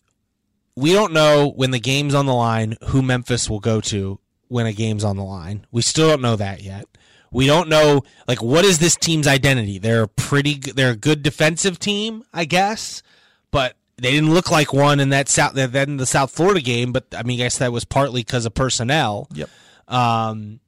We 0.76 0.92
don't 0.92 1.12
know 1.12 1.52
when 1.54 1.70
the 1.70 1.78
game's 1.80 2.14
on 2.14 2.26
the 2.26 2.34
line 2.34 2.76
who 2.88 3.00
Memphis 3.02 3.48
will 3.48 3.60
go 3.60 3.80
to 3.82 4.18
when 4.48 4.66
a 4.66 4.72
game's 4.72 5.04
on 5.04 5.16
the 5.16 5.22
line. 5.22 5.66
We 5.70 5.82
still 5.82 6.08
don't 6.10 6.22
know 6.22 6.36
that 6.36 6.62
yet. 6.62 6.86
We 7.30 7.46
don't 7.46 7.68
know 7.68 8.02
like 8.28 8.42
what 8.42 8.64
is 8.64 8.78
this 8.78 8.96
team's 8.96 9.26
identity? 9.26 9.78
They're 9.78 10.02
a 10.04 10.08
pretty 10.08 10.54
they're 10.54 10.90
a 10.92 10.96
good 10.96 11.22
defensive 11.22 11.78
team, 11.78 12.24
I 12.32 12.44
guess, 12.44 13.02
but 13.50 13.76
they 13.96 14.10
didn't 14.12 14.32
look 14.34 14.50
like 14.50 14.72
one 14.72 14.98
in 15.00 15.10
that 15.10 15.28
South 15.28 15.54
that 15.54 15.74
in 15.88 15.96
the 15.96 16.06
South 16.06 16.30
Florida 16.32 16.60
game, 16.60 16.92
but 16.92 17.06
I 17.16 17.22
mean 17.22 17.40
I 17.40 17.44
guess 17.44 17.58
that 17.58 17.72
was 17.72 17.84
partly 17.84 18.22
because 18.22 18.46
of 18.46 18.54
personnel. 18.54 19.28
yep. 19.32 19.48
Um 19.88 20.60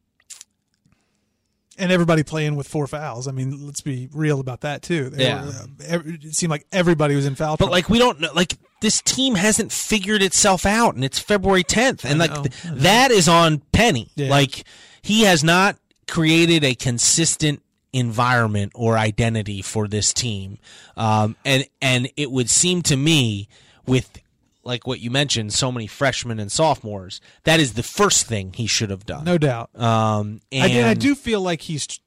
and 1.78 1.92
everybody 1.92 2.22
playing 2.22 2.56
with 2.56 2.66
four 2.66 2.86
fouls. 2.86 3.28
I 3.28 3.32
mean, 3.32 3.66
let's 3.66 3.82
be 3.82 4.08
real 4.12 4.40
about 4.40 4.62
that 4.62 4.82
too. 4.82 5.10
They 5.10 5.25
Yeah. 5.25 5.44
were, 5.44 5.50
uh, 5.50 5.66
every- 5.86 6.14
it 6.22 6.34
seemed 6.34 6.50
like 6.50 6.66
everybody 6.72 7.14
was 7.14 7.26
in 7.26 7.34
foul. 7.34 7.52
But 7.52 7.66
trouble. 7.66 7.72
like 7.72 7.88
we 7.90 7.98
don't 7.98 8.18
know, 8.20 8.30
like 8.34 8.54
this 8.80 9.00
team 9.02 9.35
hasn't 9.35 9.73
figured 9.73 10.23
itself 10.23 10.66
out, 10.66 10.95
and 10.95 11.04
it's 11.04 11.18
February 11.18 11.64
10th, 11.64 12.04
and 12.04 12.18
like 12.18 12.35
th- 12.35 12.54
that 12.75 13.11
is 13.11 13.28
on 13.28 13.59
Penny. 13.73 14.11
Yeah. 14.16 14.28
Like 14.30 14.64
he 15.02 15.23
has 15.23 15.42
not 15.42 15.76
created 16.06 16.62
a 16.64 16.75
consistent 16.75 17.62
environment 17.92 18.73
or 18.75 18.99
identity 18.99 19.62
for 19.62 19.88
this 19.88 20.12
team, 20.12 20.59
um, 20.97 21.37
and 21.45 21.64
and 21.80 22.11
it 22.16 22.30
would 22.30 22.50
seem 22.50 22.83
to 22.83 22.97
me 22.97 23.49
with 23.87 24.21
like 24.66 24.87
what 24.87 25.00
you 25.00 25.11
mentioned, 25.11 25.52
so 25.52 25.71
many 25.71 25.87
freshmen 25.87 26.40
and 26.40 26.50
sophomores, 26.50 27.21
that 27.45 27.61
is 27.61 27.75
the 27.75 27.83
first 27.85 28.26
thing 28.26 28.52
he 28.52 28.66
should 28.66 28.90
have 28.90 29.06
done. 29.06 29.25
no 29.25 29.38
doubt. 29.38 29.71
Um, 29.80 30.40
and 30.50 30.64
I, 30.64 30.68
did, 30.68 30.85
I 30.85 30.95
do 30.95 31.14
feel 31.14 31.40
like 31.40 31.62
he's 31.62 32.00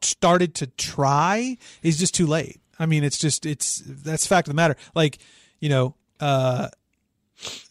started 0.00 0.54
to 0.56 0.68
try. 0.68 1.58
He's 1.82 1.98
just 1.98 2.14
too 2.14 2.26
late. 2.26 2.60
I 2.78 2.86
mean, 2.86 3.04
it's 3.04 3.18
just 3.18 3.44
it's 3.44 3.82
that's 3.84 4.26
fact 4.26 4.48
of 4.48 4.52
the 4.52 4.56
matter. 4.56 4.76
Like 4.94 5.18
you 5.60 5.68
know, 5.68 5.96
uh, 6.20 6.68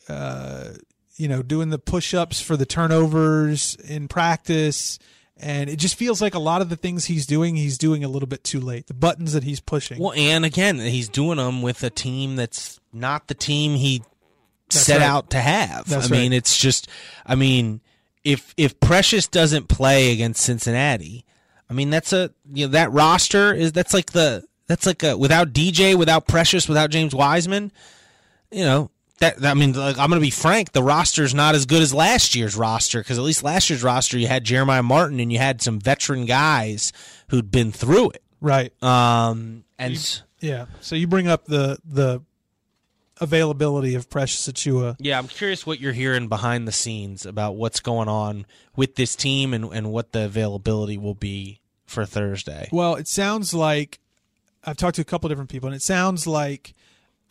uh, 0.09 0.69
you 1.15 1.27
know, 1.27 1.41
doing 1.41 1.69
the 1.69 1.79
push-ups 1.79 2.41
for 2.41 2.57
the 2.57 2.65
turnovers 2.65 3.75
in 3.75 4.07
practice, 4.07 4.99
and 5.37 5.69
it 5.69 5.77
just 5.77 5.95
feels 5.95 6.21
like 6.21 6.33
a 6.33 6.39
lot 6.39 6.61
of 6.61 6.69
the 6.69 6.75
things 6.75 7.05
he's 7.05 7.25
doing, 7.25 7.55
he's 7.55 7.77
doing 7.77 8.03
a 8.03 8.07
little 8.07 8.27
bit 8.27 8.43
too 8.43 8.59
late. 8.59 8.87
The 8.87 8.93
buttons 8.93 9.33
that 9.33 9.43
he's 9.43 9.59
pushing. 9.59 9.99
Well, 9.99 10.13
and 10.13 10.45
again, 10.45 10.79
he's 10.79 11.09
doing 11.09 11.37
them 11.37 11.61
with 11.61 11.83
a 11.83 11.89
team 11.89 12.35
that's 12.35 12.79
not 12.91 13.27
the 13.27 13.33
team 13.33 13.75
he 13.75 14.03
That's 14.69 14.85
set 14.85 14.99
right. 14.99 15.07
out 15.07 15.29
to 15.31 15.39
have. 15.39 15.87
That's 15.87 16.07
I 16.07 16.09
mean, 16.09 16.31
right. 16.31 16.37
it's 16.37 16.57
just, 16.57 16.87
I 17.25 17.35
mean, 17.35 17.81
if 18.23 18.53
if 18.57 18.79
Precious 18.79 19.27
doesn't 19.27 19.67
play 19.67 20.13
against 20.13 20.41
Cincinnati, 20.41 21.25
I 21.69 21.73
mean, 21.73 21.89
that's 21.89 22.13
a 22.13 22.31
you 22.51 22.65
know 22.65 22.71
that 22.71 22.91
roster 22.91 23.53
is 23.53 23.71
that's 23.71 23.93
like 23.93 24.11
the 24.11 24.43
that's 24.67 24.85
like 24.85 25.03
a 25.03 25.17
without 25.17 25.53
DJ, 25.53 25.95
without 25.95 26.27
Precious, 26.27 26.67
without 26.67 26.89
James 26.89 27.13
Wiseman, 27.13 27.71
you 28.53 28.63
know. 28.63 28.89
That, 29.19 29.45
I 29.45 29.53
mean, 29.53 29.71
like, 29.73 29.97
I'm 29.99 30.09
going 30.09 30.19
to 30.19 30.25
be 30.25 30.31
frank. 30.31 30.71
The 30.73 30.83
roster's 30.83 31.33
not 31.33 31.55
as 31.55 31.65
good 31.65 31.81
as 31.81 31.93
last 31.93 32.35
year's 32.35 32.57
roster 32.57 32.99
because 32.99 33.17
at 33.17 33.23
least 33.23 33.41
last 33.43 33.69
year's 33.69 33.83
roster 33.83 34.17
you 34.17 34.27
had 34.27 34.43
Jeremiah 34.43 34.83
Martin 34.83 35.19
and 35.21 35.31
you 35.31 35.37
had 35.37 35.61
some 35.61 35.79
veteran 35.79 36.25
guys 36.25 36.91
who'd 37.29 37.49
been 37.51 37.71
through 37.71 38.09
it. 38.11 38.23
right. 38.41 38.73
Um, 38.83 39.63
and 39.79 39.93
s- 39.93 40.23
Yeah. 40.41 40.65
So 40.81 40.95
you 40.95 41.07
bring 41.07 41.27
up 41.27 41.45
the 41.45 41.77
the 41.85 42.21
availability 43.21 43.95
of 43.95 44.09
Precious 44.09 44.47
Achiuwa. 44.47 44.95
yeah, 44.99 45.17
I'm 45.17 45.27
curious 45.27 45.65
what 45.65 45.79
you're 45.79 45.93
hearing 45.93 46.27
behind 46.27 46.67
the 46.67 46.71
scenes 46.71 47.25
about 47.25 47.55
what's 47.55 47.79
going 47.79 48.09
on 48.09 48.45
with 48.75 48.95
this 48.95 49.15
team 49.15 49.53
and, 49.53 49.65
and 49.71 49.91
what 49.91 50.11
the 50.11 50.25
availability 50.25 50.97
will 50.97 51.13
be 51.15 51.61
for 51.85 52.05
Thursday. 52.05 52.67
Well, 52.71 52.95
it 52.95 53.07
sounds 53.07 53.53
like 53.53 53.99
I've 54.65 54.77
talked 54.77 54.95
to 54.95 55.01
a 55.01 55.05
couple 55.05 55.29
different 55.29 55.49
people, 55.51 55.67
and 55.67 55.75
it 55.75 55.81
sounds 55.83 56.25
like 56.25 56.73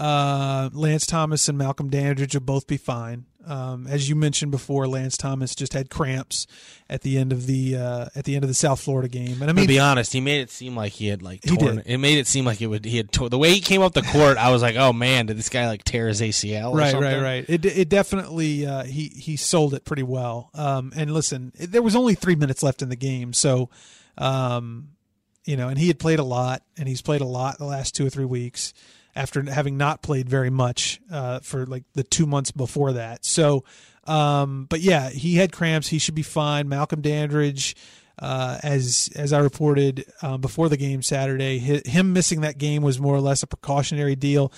uh, 0.02 0.68
Lance 0.72 1.06
Thomas 1.06 1.48
and 1.48 1.56
Malcolm 1.56 1.88
Dandridge 1.88 2.34
will 2.34 2.40
both 2.40 2.66
be 2.66 2.76
fine. 2.76 3.26
Um, 3.46 3.86
as 3.86 4.08
you 4.08 4.16
mentioned 4.16 4.50
before, 4.50 4.88
Lance 4.88 5.16
Thomas 5.16 5.54
just 5.54 5.74
had 5.74 5.90
cramps 5.90 6.48
at 6.90 7.02
the 7.02 7.18
end 7.18 7.32
of 7.32 7.46
the 7.46 7.76
uh, 7.76 8.06
at 8.16 8.24
the 8.24 8.34
end 8.34 8.42
of 8.42 8.48
the 8.48 8.54
South 8.54 8.80
Florida 8.80 9.08
game, 9.08 9.40
and 9.40 9.48
I 9.48 9.52
mean, 9.52 9.64
to 9.64 9.68
be 9.68 9.78
honest, 9.78 10.12
he 10.12 10.20
made 10.20 10.40
it 10.40 10.50
seem 10.50 10.74
like 10.76 10.92
he 10.92 11.06
had 11.06 11.22
like 11.22 11.44
He 11.44 11.56
torn. 11.56 11.76
did. 11.76 11.86
It 11.86 11.98
made 11.98 12.18
it 12.18 12.26
seem 12.26 12.44
like 12.44 12.60
it 12.60 12.66
would. 12.66 12.84
He 12.84 12.96
had 12.96 13.12
tore, 13.12 13.28
the 13.28 13.38
way 13.38 13.52
he 13.52 13.60
came 13.60 13.80
up 13.82 13.92
the 13.94 14.02
court. 14.02 14.38
I 14.38 14.50
was 14.50 14.60
like, 14.60 14.74
oh 14.76 14.92
man, 14.92 15.26
did 15.26 15.36
this 15.38 15.48
guy 15.48 15.68
like 15.68 15.84
tear 15.84 16.08
his 16.08 16.20
ACL? 16.20 16.72
Or 16.72 16.76
right, 16.78 16.90
something? 16.90 17.12
right, 17.12 17.22
right. 17.22 17.44
It 17.48 17.64
it 17.64 17.88
definitely 17.88 18.66
uh, 18.66 18.84
he 18.84 19.08
he 19.08 19.36
sold 19.36 19.74
it 19.74 19.84
pretty 19.84 20.04
well. 20.04 20.50
Um, 20.54 20.92
and 20.96 21.12
listen, 21.12 21.52
it, 21.58 21.70
there 21.70 21.82
was 21.82 21.94
only 21.94 22.14
three 22.14 22.36
minutes 22.36 22.62
left 22.62 22.82
in 22.82 22.88
the 22.88 22.96
game, 22.96 23.32
so 23.32 23.70
um, 24.18 24.90
you 25.44 25.56
know, 25.56 25.68
and 25.68 25.78
he 25.78 25.88
had 25.88 25.98
played 25.98 26.18
a 26.18 26.24
lot, 26.24 26.62
and 26.76 26.88
he's 26.88 27.02
played 27.02 27.20
a 27.20 27.26
lot 27.26 27.58
the 27.58 27.64
last 27.64 27.94
two 27.94 28.04
or 28.06 28.10
three 28.10 28.24
weeks 28.24 28.72
after 29.14 29.42
having 29.42 29.76
not 29.76 30.02
played 30.02 30.28
very 30.28 30.50
much 30.50 31.00
uh, 31.10 31.40
for 31.40 31.66
like 31.66 31.84
the 31.94 32.02
two 32.02 32.26
months 32.26 32.50
before 32.50 32.92
that. 32.92 33.24
So, 33.24 33.64
um, 34.04 34.66
but 34.68 34.80
yeah, 34.80 35.10
he 35.10 35.36
had 35.36 35.52
cramps. 35.52 35.88
He 35.88 35.98
should 35.98 36.14
be 36.14 36.22
fine. 36.22 36.68
Malcolm 36.68 37.00
Dandridge. 37.00 37.76
Uh, 38.18 38.58
as 38.62 39.08
as 39.16 39.32
I 39.32 39.38
reported 39.38 40.04
um, 40.20 40.42
before 40.42 40.68
the 40.68 40.76
game 40.76 41.02
Saturday, 41.02 41.58
hi 41.58 41.80
him 41.86 42.12
missing 42.12 42.42
that 42.42 42.58
game 42.58 42.82
was 42.82 43.00
more 43.00 43.16
or 43.16 43.20
less 43.20 43.42
a 43.42 43.46
precautionary 43.46 44.14
deal 44.14 44.52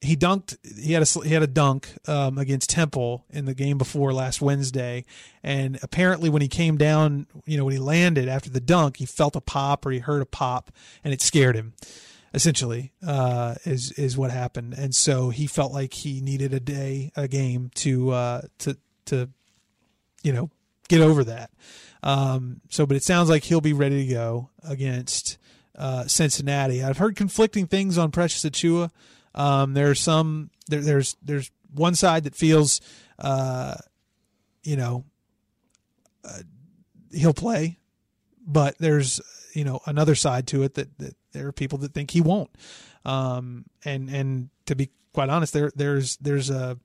he 0.00 0.16
dunked 0.16 0.56
he 0.78 0.92
had 0.92 1.02
a 1.02 1.26
he 1.26 1.32
had 1.32 1.42
a 1.42 1.46
dunk 1.46 1.88
um, 2.08 2.38
against 2.38 2.70
Temple 2.70 3.24
in 3.30 3.44
the 3.44 3.54
game 3.54 3.78
before 3.78 4.12
last 4.12 4.40
Wednesday 4.40 5.04
and 5.42 5.78
apparently 5.82 6.28
when 6.28 6.42
he 6.42 6.48
came 6.48 6.76
down 6.76 7.26
you 7.46 7.56
know 7.56 7.64
when 7.64 7.72
he 7.72 7.80
landed 7.80 8.28
after 8.28 8.50
the 8.50 8.60
dunk 8.60 8.98
he 8.98 9.06
felt 9.06 9.36
a 9.36 9.40
pop 9.40 9.86
or 9.86 9.90
he 9.90 9.98
heard 9.98 10.22
a 10.22 10.26
pop 10.26 10.70
and 11.02 11.14
it 11.14 11.22
scared 11.22 11.56
him 11.56 11.74
essentially 12.36 12.92
uh, 13.04 13.54
is 13.64 13.90
is 13.92 14.16
what 14.16 14.30
happened. 14.30 14.74
And 14.74 14.94
so 14.94 15.30
he 15.30 15.48
felt 15.48 15.72
like 15.72 15.94
he 15.94 16.20
needed 16.20 16.52
a 16.54 16.60
day 16.60 17.10
a 17.16 17.26
game 17.26 17.70
to 17.76 18.10
uh, 18.12 18.42
to 18.58 18.76
to 19.06 19.30
you 20.22 20.32
know 20.32 20.50
get 20.88 21.00
over 21.00 21.24
that. 21.24 21.50
Um, 22.02 22.60
so 22.68 22.86
but 22.86 22.96
it 22.96 23.02
sounds 23.02 23.28
like 23.28 23.42
he'll 23.42 23.62
be 23.62 23.72
ready 23.72 24.06
to 24.06 24.14
go 24.14 24.50
against 24.62 25.38
uh, 25.76 26.06
Cincinnati. 26.06 26.84
I've 26.84 26.98
heard 26.98 27.16
conflicting 27.16 27.66
things 27.66 27.98
on 27.98 28.10
Precious 28.12 28.44
Achiuwa. 28.44 28.90
Um, 29.34 29.72
there's 29.74 30.00
some 30.00 30.50
there, 30.68 30.82
there's 30.82 31.16
there's 31.22 31.50
one 31.74 31.94
side 31.94 32.24
that 32.24 32.36
feels, 32.36 32.80
uh, 33.18 33.74
you 34.62 34.76
know, 34.76 35.04
uh, 36.22 36.40
he'll 37.12 37.34
play, 37.34 37.78
but 38.46 38.76
there's 38.78 39.20
you 39.56 39.64
know 39.64 39.80
another 39.86 40.14
side 40.14 40.46
to 40.48 40.62
it 40.62 40.74
that, 40.74 40.98
that 40.98 41.16
there 41.32 41.46
are 41.48 41.52
people 41.52 41.78
that 41.78 41.94
think 41.94 42.10
he 42.10 42.20
won't. 42.20 42.50
Um, 43.04 43.64
and 43.84 44.10
and 44.10 44.50
to 44.66 44.76
be 44.76 44.90
quite 45.12 45.30
honest, 45.30 45.52
there 45.52 45.72
there's 45.74 46.16
there's 46.18 46.50
a, 46.50 46.78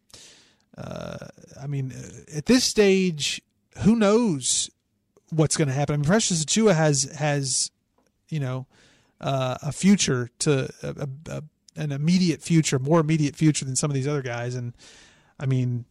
uh, 0.77 1.27
I 1.61 1.67
mean, 1.67 1.91
uh, 1.91 2.37
at 2.37 2.45
this 2.45 2.63
stage, 2.63 3.41
who 3.79 3.95
knows 3.95 4.69
what's 5.29 5.57
going 5.57 5.67
to 5.67 5.73
happen? 5.73 5.93
I 5.93 5.97
mean, 5.97 6.05
Precious 6.05 6.45
Achiuwa 6.45 6.75
has 6.75 7.03
has, 7.17 7.71
you 8.29 8.39
know, 8.39 8.67
uh, 9.19 9.57
a 9.61 9.71
future 9.71 10.29
to 10.39 10.69
a, 10.81 11.07
a, 11.29 11.43
an 11.75 11.91
immediate 11.91 12.41
future, 12.41 12.79
more 12.79 13.01
immediate 13.01 13.35
future 13.35 13.65
than 13.65 13.75
some 13.75 13.91
of 13.91 13.95
these 13.95 14.07
other 14.07 14.21
guys. 14.21 14.55
And 14.55 14.73
I 15.39 15.45
mean, 15.45 15.85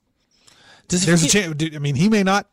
Does 0.88 1.04
there's 1.04 1.25
a 1.25 1.28
chance. 1.28 1.62
I 1.75 1.78
mean, 1.78 1.94
he 1.94 2.08
may 2.08 2.22
not, 2.22 2.49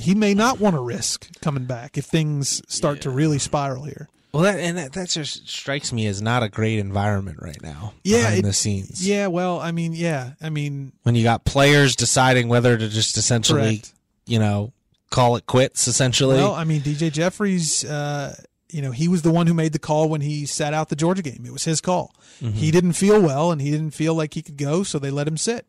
he 0.00 0.14
may 0.14 0.34
not 0.34 0.58
want 0.60 0.74
to 0.76 0.80
risk 0.80 1.28
coming 1.40 1.64
back 1.64 1.96
if 1.98 2.04
things 2.06 2.62
start 2.72 3.00
to 3.02 3.10
really 3.10 3.38
spiral 3.38 3.84
here. 3.84 4.08
Well, 4.32 4.44
that, 4.44 4.60
and 4.60 4.78
that, 4.78 4.92
that 4.92 5.08
just 5.08 5.48
strikes 5.48 5.92
me 5.92 6.06
as 6.06 6.22
not 6.22 6.42
a 6.44 6.48
great 6.48 6.78
environment 6.78 7.38
right 7.40 7.60
now. 7.62 7.94
Yeah, 8.04 8.18
behind 8.18 8.38
it- 8.38 8.42
the 8.44 8.52
scenes. 8.52 9.06
Yeah, 9.06 9.26
well, 9.26 9.58
I 9.58 9.72
mean, 9.72 9.92
yeah, 9.92 10.32
I 10.40 10.50
mean, 10.50 10.92
when 11.02 11.14
you 11.16 11.24
got 11.24 11.44
players 11.44 11.96
deciding 11.96 12.46
whether 12.48 12.78
to 12.78 12.88
just 12.88 13.16
essentially, 13.16 13.78
Correct. 13.78 13.92
you 14.26 14.38
know, 14.38 14.72
call 15.10 15.34
it 15.36 15.46
quits. 15.46 15.88
Essentially, 15.88 16.36
well, 16.36 16.54
I 16.54 16.62
mean, 16.62 16.80
DJ 16.82 17.10
Jeffries, 17.10 17.84
uh, 17.84 18.36
you 18.70 18.82
know, 18.82 18.92
he 18.92 19.08
was 19.08 19.22
the 19.22 19.32
one 19.32 19.48
who 19.48 19.54
made 19.54 19.72
the 19.72 19.80
call 19.80 20.08
when 20.08 20.20
he 20.20 20.46
sat 20.46 20.72
out 20.74 20.90
the 20.90 20.96
Georgia 20.96 21.22
game. 21.22 21.42
It 21.44 21.52
was 21.52 21.64
his 21.64 21.80
call. 21.80 22.14
He 22.38 22.70
didn't 22.70 22.92
feel 22.94 23.20
well, 23.20 23.50
and 23.52 23.60
he 23.60 23.70
didn't 23.70 23.90
feel 23.90 24.14
like 24.14 24.32
he 24.32 24.40
could 24.42 24.56
go, 24.56 24.82
so 24.84 24.98
they 24.98 25.10
let 25.10 25.26
him 25.28 25.36
sit. 25.36 25.66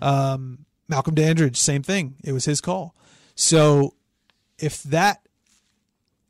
Um, 0.00 0.64
Malcolm 0.88 1.14
Dandridge, 1.14 1.56
same 1.58 1.82
thing. 1.82 2.14
It 2.24 2.32
was 2.32 2.44
his 2.44 2.60
call. 2.62 2.94
So, 3.34 3.94
if 4.58 4.82
that, 4.84 5.20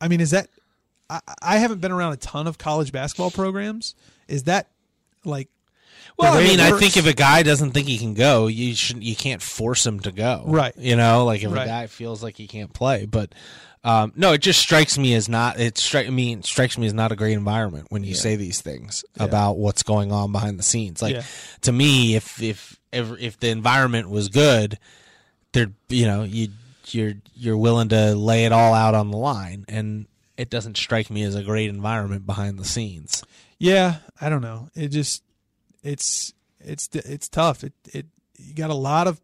I 0.01 0.09
mean, 0.09 0.21
is 0.21 0.31
that? 0.31 0.49
I, 1.11 1.21
I 1.43 1.59
haven't 1.59 1.81
been 1.81 1.93
around 1.93 2.13
a 2.15 2.17
ton 2.17 2.47
of 2.47 2.57
college 2.59 2.93
basketball 2.93 3.31
programs. 3.31 3.95
Is 4.29 4.45
that 4.45 4.69
like? 5.25 5.49
Well, 6.17 6.33
I 6.33 6.45
mean, 6.45 6.61
I 6.61 6.71
think 6.79 6.97
if 6.97 7.07
a 7.07 7.13
guy 7.13 7.43
doesn't 7.43 7.73
think 7.73 7.89
he 7.89 7.99
can 7.99 8.15
go, 8.15 8.47
you 8.47 8.75
should 8.75 9.03
you 9.03 9.17
can't 9.17 9.43
force 9.43 9.85
him 9.85 9.99
to 10.01 10.13
go. 10.13 10.45
Right. 10.47 10.73
You 10.77 10.97
know, 10.97 11.25
like 11.25 11.43
if 11.43 11.51
Right. 11.53 11.65
a 11.65 11.67
guy 11.67 11.87
feels 11.89 12.23
like 12.23 12.37
he 12.37 12.47
can't 12.47 12.73
play, 12.73 13.05
but 13.05 13.35
um, 13.83 14.13
no, 14.15 14.33
it 14.33 14.39
just 14.41 14.61
strikes 14.61 14.97
me 14.97 15.15
as 15.15 15.29
not. 15.29 15.59
It 15.59 15.77
strike 15.77 16.09
me 16.09 16.33
it 16.35 16.45
strikes 16.47 16.79
me 16.79 16.87
as 16.87 16.95
not 16.95 17.11
a 17.11 17.17
great 17.17 17.33
environment 17.33 17.87
when 17.91 18.05
you 18.05 18.15
say 18.15 18.37
these 18.37 18.61
things 18.61 19.05
about 19.19 19.59
what's 19.59 19.83
going 19.83 20.13
on 20.13 20.31
behind 20.31 20.59
the 20.59 20.63
scenes. 20.63 21.03
Like 21.03 21.17
Yeah. 21.17 21.23
to 21.63 21.73
me, 21.73 22.15
if 22.15 22.41
if 22.41 22.79
if 22.93 23.11
if 23.21 23.41
the 23.41 23.49
environment 23.49 24.09
was 24.09 24.29
good, 24.29 24.79
there 25.53 25.73
you 25.89 26.07
know 26.07 26.23
you 26.23 26.49
you're 26.93 27.15
you're 27.35 27.57
willing 27.57 27.89
to 27.91 28.15
lay 28.15 28.45
it 28.45 28.53
all 28.53 28.75
out 28.75 28.95
on 28.95 29.11
the 29.11 29.17
line, 29.17 29.65
and 29.69 30.07
it 30.37 30.51
doesn't 30.51 30.77
strike 30.77 31.11
me 31.11 31.23
as 31.23 31.35
a 31.35 31.43
great 31.43 31.71
environment 31.71 32.27
behind 32.27 32.59
the 32.59 32.65
scenes. 32.65 33.25
Yeah, 33.59 33.97
I 34.21 34.29
don't 34.29 34.43
know. 34.43 34.71
It 34.75 34.89
just 34.89 35.23
it's 35.83 36.33
it's 36.61 36.89
it's 36.93 37.29
tough. 37.29 37.63
It 37.63 37.73
it 37.93 38.07
you 38.37 38.55
got 38.55 38.71
a 38.71 38.75
lot 38.75 39.07
of 39.07 39.21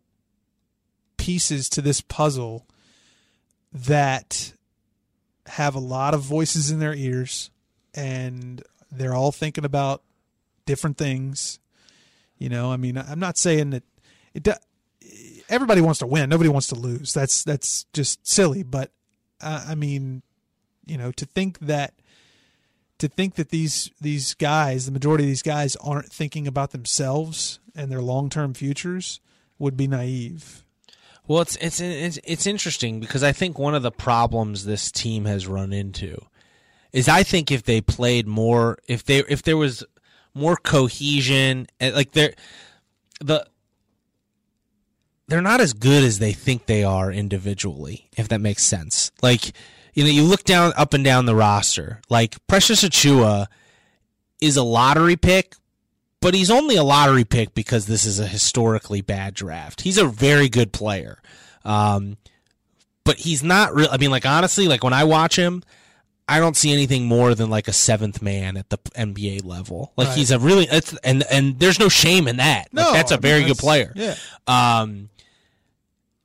pieces 1.16 1.68
to 1.70 1.82
this 1.82 2.00
puzzle 2.00 2.66
that 3.72 4.54
have 5.46 5.74
a 5.74 5.80
lot 5.80 6.14
of 6.14 6.22
voices 6.22 6.70
in 6.70 6.78
their 6.78 6.94
ears 6.94 7.50
and 7.94 8.62
they're 8.90 9.14
all 9.14 9.32
thinking 9.32 9.64
about 9.64 10.02
different 10.66 10.96
things. 10.96 11.58
You 12.38 12.48
know, 12.48 12.72
I 12.72 12.76
mean, 12.76 12.96
I'm 12.96 13.20
not 13.20 13.36
saying 13.36 13.70
that 13.70 13.82
it 14.32 14.42
do, 14.42 14.52
everybody 15.48 15.80
wants 15.80 15.98
to 16.00 16.06
win. 16.06 16.30
Nobody 16.30 16.48
wants 16.48 16.68
to 16.68 16.74
lose. 16.74 17.12
That's 17.12 17.42
that's 17.44 17.84
just 17.92 18.26
silly, 18.26 18.62
but 18.62 18.90
uh, 19.40 19.64
I 19.68 19.74
mean, 19.74 20.22
you 20.86 20.96
know, 20.98 21.12
to 21.12 21.24
think 21.24 21.58
that 21.60 21.94
to 22.98 23.08
think 23.08 23.34
that 23.34 23.50
these 23.50 23.90
these 24.00 24.34
guys, 24.34 24.86
the 24.86 24.92
majority 24.92 25.24
of 25.24 25.28
these 25.28 25.42
guys, 25.42 25.76
aren't 25.76 26.12
thinking 26.12 26.46
about 26.46 26.70
themselves 26.70 27.58
and 27.74 27.90
their 27.90 28.02
long 28.02 28.30
term 28.30 28.54
futures 28.54 29.20
would 29.58 29.76
be 29.76 29.86
naive. 29.86 30.64
Well, 31.26 31.42
it's, 31.42 31.56
it's 31.56 31.80
it's 31.80 32.18
it's 32.24 32.46
interesting 32.46 33.00
because 33.00 33.22
I 33.22 33.32
think 33.32 33.58
one 33.58 33.74
of 33.74 33.82
the 33.82 33.92
problems 33.92 34.64
this 34.64 34.90
team 34.90 35.24
has 35.26 35.46
run 35.46 35.72
into 35.72 36.20
is 36.92 37.08
I 37.08 37.22
think 37.22 37.50
if 37.52 37.62
they 37.62 37.80
played 37.80 38.26
more, 38.26 38.78
if 38.88 39.04
they 39.04 39.18
if 39.28 39.42
there 39.42 39.56
was 39.56 39.84
more 40.34 40.56
cohesion, 40.56 41.66
like 41.80 42.12
they're 42.12 42.34
the 43.20 43.46
they're 45.30 45.40
not 45.40 45.60
as 45.60 45.72
good 45.72 46.04
as 46.04 46.18
they 46.18 46.32
think 46.32 46.66
they 46.66 46.84
are 46.84 47.10
individually, 47.10 48.08
if 48.16 48.28
that 48.28 48.40
makes 48.40 48.62
sense. 48.64 49.10
Like 49.22 49.52
you 49.94 50.04
know, 50.04 50.10
you 50.10 50.22
look 50.24 50.44
down 50.44 50.72
up 50.76 50.92
and 50.94 51.02
down 51.04 51.24
the 51.26 51.34
roster, 51.34 52.00
like 52.10 52.36
Precious 52.46 52.84
Achiuwa 52.84 53.46
is 54.40 54.56
a 54.56 54.62
lottery 54.62 55.16
pick, 55.16 55.54
but 56.20 56.34
he's 56.34 56.50
only 56.50 56.76
a 56.76 56.84
lottery 56.84 57.24
pick 57.24 57.54
because 57.54 57.86
this 57.86 58.04
is 58.04 58.18
a 58.20 58.26
historically 58.26 59.00
bad 59.00 59.34
draft. 59.34 59.80
He's 59.82 59.98
a 59.98 60.04
very 60.06 60.48
good 60.48 60.72
player. 60.72 61.18
Um, 61.64 62.16
but 63.04 63.16
he's 63.18 63.42
not 63.42 63.74
real. 63.74 63.88
I 63.90 63.96
mean, 63.96 64.10
like, 64.10 64.24
honestly, 64.26 64.68
like 64.68 64.84
when 64.84 64.92
I 64.92 65.04
watch 65.04 65.36
him, 65.36 65.62
I 66.28 66.38
don't 66.38 66.56
see 66.56 66.72
anything 66.72 67.06
more 67.06 67.34
than 67.34 67.50
like 67.50 67.66
a 67.66 67.72
seventh 67.72 68.22
man 68.22 68.56
at 68.56 68.70
the 68.70 68.78
NBA 68.96 69.44
level. 69.44 69.92
Like 69.96 70.08
Right. 70.08 70.16
he's 70.18 70.30
a 70.30 70.38
really, 70.38 70.66
it's, 70.70 70.94
and, 70.98 71.24
and 71.30 71.58
there's 71.58 71.80
no 71.80 71.88
shame 71.88 72.28
in 72.28 72.36
that. 72.36 72.68
Like, 72.72 72.86
No, 72.86 72.92
that's 72.92 73.10
I 73.10 73.16
a 73.16 73.18
mean, 73.18 73.22
very 73.22 73.44
good 73.44 73.58
player. 73.58 73.92
yeah. 73.96 74.14
Um, 74.46 75.08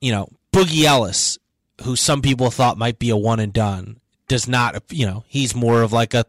you 0.00 0.12
know, 0.12 0.28
Boogie 0.52 0.84
Ellis, 0.84 1.38
who 1.82 1.96
some 1.96 2.22
people 2.22 2.50
thought 2.50 2.78
might 2.78 2.98
be 2.98 3.10
a 3.10 3.16
one 3.16 3.40
and 3.40 3.52
done, 3.52 4.00
does 4.28 4.48
not, 4.48 4.82
you 4.90 5.06
know, 5.06 5.24
he's 5.28 5.54
more 5.54 5.82
of 5.82 5.92
like 5.92 6.14
a 6.14 6.24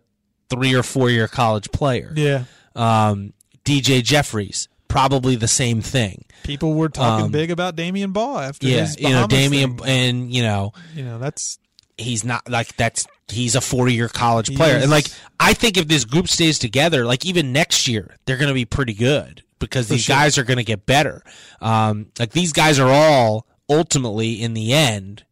three 0.49 0.73
or 0.73 0.83
four 0.83 1.09
year 1.09 1.27
college 1.27 1.71
player. 1.71 2.11
Yeah. 2.15 2.43
Um, 2.75 3.33
DJ 3.65 4.03
Jeffries, 4.03 4.67
probably 4.87 5.35
the 5.35 5.47
same 5.47 5.81
thing. 5.81 6.25
People 6.43 6.73
were 6.73 6.89
talking 6.89 7.25
Um, 7.25 7.31
big 7.31 7.51
about 7.51 7.75
Damion 7.75 8.13
Baugh 8.13 8.39
after 8.39 8.67
Yeah, 8.67 8.81
his 8.81 8.99
you 8.99 9.09
know, 9.09 9.27
Damian, 9.27 9.77
thing. 9.77 9.87
and 9.87 10.33
you 10.33 10.43
know, 10.43 10.71
You 10.95 11.03
know, 11.03 11.19
that's 11.19 11.59
he's 11.97 12.23
not 12.23 12.47
like 12.49 12.75
that's 12.77 13.07
he's 13.27 13.55
a 13.55 13.61
four 13.61 13.89
year 13.89 14.07
college 14.07 14.55
player, 14.55 14.77
and 14.77 14.89
like 14.91 15.07
I 15.39 15.53
think 15.53 15.77
if 15.77 15.87
this 15.87 16.05
group 16.05 16.27
stays 16.29 16.59
together, 16.59 17.03
like 17.05 17.25
even 17.25 17.51
next 17.51 17.87
year, 17.87 18.15
they're 18.25 18.37
going 18.37 18.47
to 18.49 18.53
be 18.53 18.65
pretty 18.65 18.93
good 18.93 19.43
because 19.59 19.87
these 19.89 20.03
sure. 20.03 20.15
guys 20.15 20.37
are 20.37 20.43
going 20.43 20.57
to 20.57 20.63
get 20.63 20.85
better. 20.85 21.23
Um, 21.59 22.07
like 22.19 22.31
these 22.31 22.53
guys 22.53 22.79
are 22.79 22.89
all 22.89 23.47
ultimately 23.69 24.41
in 24.41 24.53
the 24.53 24.73
end 24.73 25.23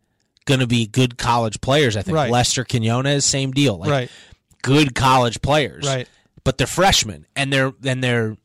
going 0.46 0.60
to 0.60 0.68
be 0.68 0.86
good 0.86 1.18
college 1.18 1.60
players. 1.62 1.98
I 1.98 2.02
think 2.04 2.16
Right. 2.16 2.32
Lester 2.32 2.64
Quinones, 2.64 3.26
same 3.26 3.52
deal. 3.52 3.78
Like, 3.80 3.90
right. 3.90 4.12
good 4.62 4.94
college 4.96 5.42
players. 5.42 5.86
Right. 5.86 6.08
But 6.44 6.58
they're 6.60 6.68
freshmen 6.68 7.26
and 7.36 7.52
they're 7.52 7.74
and 7.84 8.04
they're 8.04 8.38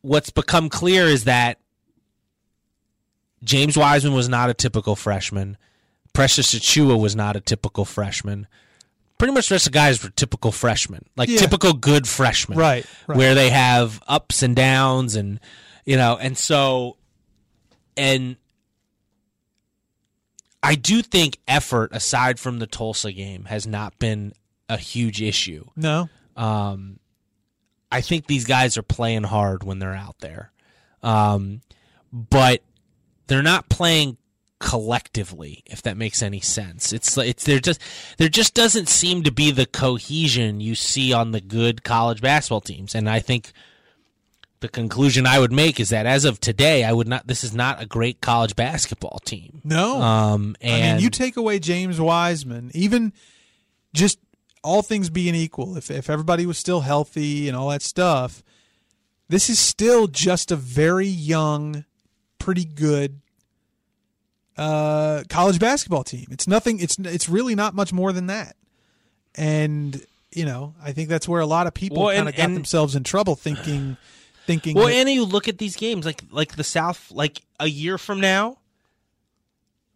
what's 0.00 0.30
become 0.30 0.68
clear 0.70 1.04
is 1.04 1.24
that 1.24 1.58
James 3.44 3.76
Wiseman 3.76 4.14
was 4.14 4.28
not 4.28 4.50
a 4.50 4.54
typical 4.54 4.96
freshman. 4.96 5.56
Precious 6.12 6.54
Achiuwa 6.54 6.98
was 7.00 7.14
not 7.16 7.36
a 7.36 7.40
typical 7.40 7.84
freshman. 7.84 8.46
Pretty 9.18 9.32
much 9.34 9.48
the 9.48 9.54
rest 9.54 9.66
of 9.66 9.72
the 9.72 9.78
guys 9.78 10.02
were 10.02 10.10
typical 10.10 10.50
freshmen. 10.50 11.04
Like 11.16 11.28
Yeah. 11.28 11.38
typical 11.40 11.72
good 11.74 12.08
freshmen. 12.08 12.58
Right, 12.58 12.86
right. 13.06 13.18
Where 13.18 13.34
they 13.34 13.50
have 13.50 14.02
ups 14.08 14.42
and 14.42 14.56
downs 14.56 15.14
and 15.14 15.40
you 15.84 15.96
know, 15.96 16.16
and 16.18 16.36
so 16.36 16.96
and 17.96 18.36
I 20.62 20.74
do 20.74 21.02
think 21.02 21.38
effort 21.48 21.90
aside 21.92 22.38
from 22.38 22.58
the 22.58 22.66
Tulsa 22.66 23.12
game 23.12 23.44
has 23.46 23.66
not 23.66 23.98
been 23.98 24.32
a 24.68 24.76
huge 24.76 25.22
issue. 25.22 25.64
No. 25.76 26.08
Um, 26.36 26.98
I 27.90 28.00
think 28.00 28.26
these 28.26 28.44
guys 28.44 28.76
are 28.78 28.82
playing 28.82 29.24
hard 29.24 29.64
when 29.64 29.78
they're 29.78 29.94
out 29.94 30.18
there, 30.20 30.52
um, 31.02 31.62
but 32.12 32.62
they're 33.26 33.42
not 33.42 33.68
playing 33.68 34.16
collectively. 34.60 35.62
If 35.66 35.82
that 35.82 35.96
makes 35.96 36.22
any 36.22 36.40
sense, 36.40 36.92
it's 36.92 37.16
it's 37.18 37.44
there 37.44 37.58
just 37.58 37.80
there 38.18 38.28
just 38.28 38.54
doesn't 38.54 38.88
seem 38.88 39.24
to 39.24 39.32
be 39.32 39.50
the 39.50 39.66
cohesion 39.66 40.60
you 40.60 40.74
see 40.74 41.12
on 41.12 41.32
the 41.32 41.40
good 41.40 41.82
college 41.82 42.20
basketball 42.20 42.60
teams, 42.60 42.94
and 42.94 43.10
I 43.10 43.18
think 43.18 43.52
the 44.60 44.68
conclusion 44.68 45.26
I 45.26 45.38
would 45.38 45.52
make 45.52 45.80
is 45.80 45.88
that 45.88 46.06
as 46.06 46.24
of 46.24 46.40
today, 46.40 46.84
I 46.84 46.92
would 46.92 47.08
not. 47.08 47.26
This 47.26 47.42
is 47.44 47.54
not 47.54 47.82
a 47.82 47.86
great 47.86 48.20
college 48.20 48.54
basketball 48.56 49.18
team. 49.24 49.60
No. 49.64 50.00
Um, 50.00 50.56
and 50.60 50.84
I 50.84 50.92
mean, 50.94 51.02
you 51.02 51.10
take 51.10 51.36
away 51.36 51.58
James 51.58 52.00
Wiseman, 52.00 52.70
even 52.74 53.12
just 53.94 54.18
all 54.62 54.82
things 54.82 55.08
being 55.10 55.34
equal, 55.34 55.76
if 55.76 55.90
if 55.90 56.10
everybody 56.10 56.44
was 56.46 56.58
still 56.58 56.80
healthy 56.82 57.48
and 57.48 57.56
all 57.56 57.70
that 57.70 57.82
stuff, 57.82 58.42
this 59.28 59.48
is 59.48 59.58
still 59.58 60.06
just 60.06 60.50
a 60.50 60.56
very 60.56 61.06
young, 61.08 61.84
pretty 62.38 62.64
good 62.66 63.20
uh, 64.56 65.22
college 65.28 65.58
basketball 65.58 66.04
team. 66.04 66.26
It's 66.30 66.46
nothing. 66.46 66.80
It's 66.80 66.98
it's 66.98 67.28
really 67.28 67.54
not 67.54 67.74
much 67.74 67.92
more 67.92 68.12
than 68.12 68.26
that. 68.26 68.56
And 69.34 70.04
you 70.32 70.44
know, 70.44 70.74
I 70.82 70.92
think 70.92 71.08
that's 71.08 71.28
where 71.28 71.40
a 71.40 71.46
lot 71.46 71.66
of 71.66 71.74
people 71.74 72.02
Well, 72.04 72.14
kind 72.14 72.28
of 72.28 72.36
got 72.36 72.44
and- 72.44 72.56
themselves 72.56 72.94
in 72.94 73.02
trouble, 73.04 73.34
thinking, 73.34 73.96
thinking. 74.50 74.74
Well, 74.76 74.86
that- 74.88 74.94
and 74.94 75.08
you 75.10 75.24
look 75.24 75.46
at 75.48 75.58
these 75.58 75.76
games 75.76 76.04
like 76.04 76.22
like 76.30 76.56
the 76.56 76.64
South, 76.64 77.10
like 77.12 77.42
a 77.60 77.68
year 77.68 77.98
from 77.98 78.20
now. 78.20 78.58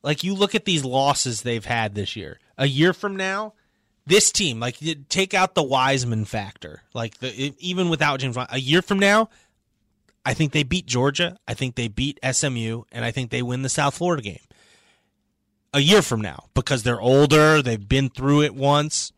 Like 0.02 0.22
you 0.22 0.34
look 0.34 0.54
at 0.54 0.64
these 0.64 0.84
losses 0.84 1.42
they've 1.42 1.64
had 1.64 1.94
this 1.94 2.14
year. 2.14 2.38
A 2.58 2.66
year 2.66 2.92
from 2.92 3.16
now, 3.16 3.54
this 4.06 4.30
team, 4.30 4.60
like 4.60 4.78
take 5.08 5.34
out 5.34 5.54
the 5.54 5.62
Wiseman 5.62 6.24
factor, 6.24 6.82
like 6.92 7.18
the 7.18 7.54
even 7.58 7.88
without 7.88 8.20
James, 8.20 8.36
a 8.36 8.60
year 8.60 8.82
from 8.82 8.98
now, 8.98 9.28
I 10.24 10.34
think 10.34 10.52
they 10.52 10.62
beat 10.62 10.86
Georgia. 10.86 11.38
I 11.48 11.54
think 11.54 11.74
they 11.74 11.88
beat 11.88 12.20
SMU, 12.22 12.82
and 12.92 13.04
I 13.04 13.10
think 13.10 13.30
they 13.30 13.42
win 13.42 13.62
the 13.62 13.68
South 13.68 13.96
Florida 13.96 14.22
game. 14.22 14.38
A 15.72 15.80
year 15.80 16.02
from 16.02 16.20
now, 16.20 16.44
because 16.54 16.82
they're 16.84 17.00
older, 17.00 17.60
they've 17.60 17.88
been 17.88 18.08
through 18.08 18.42
it 18.42 18.54
once. 18.54 19.10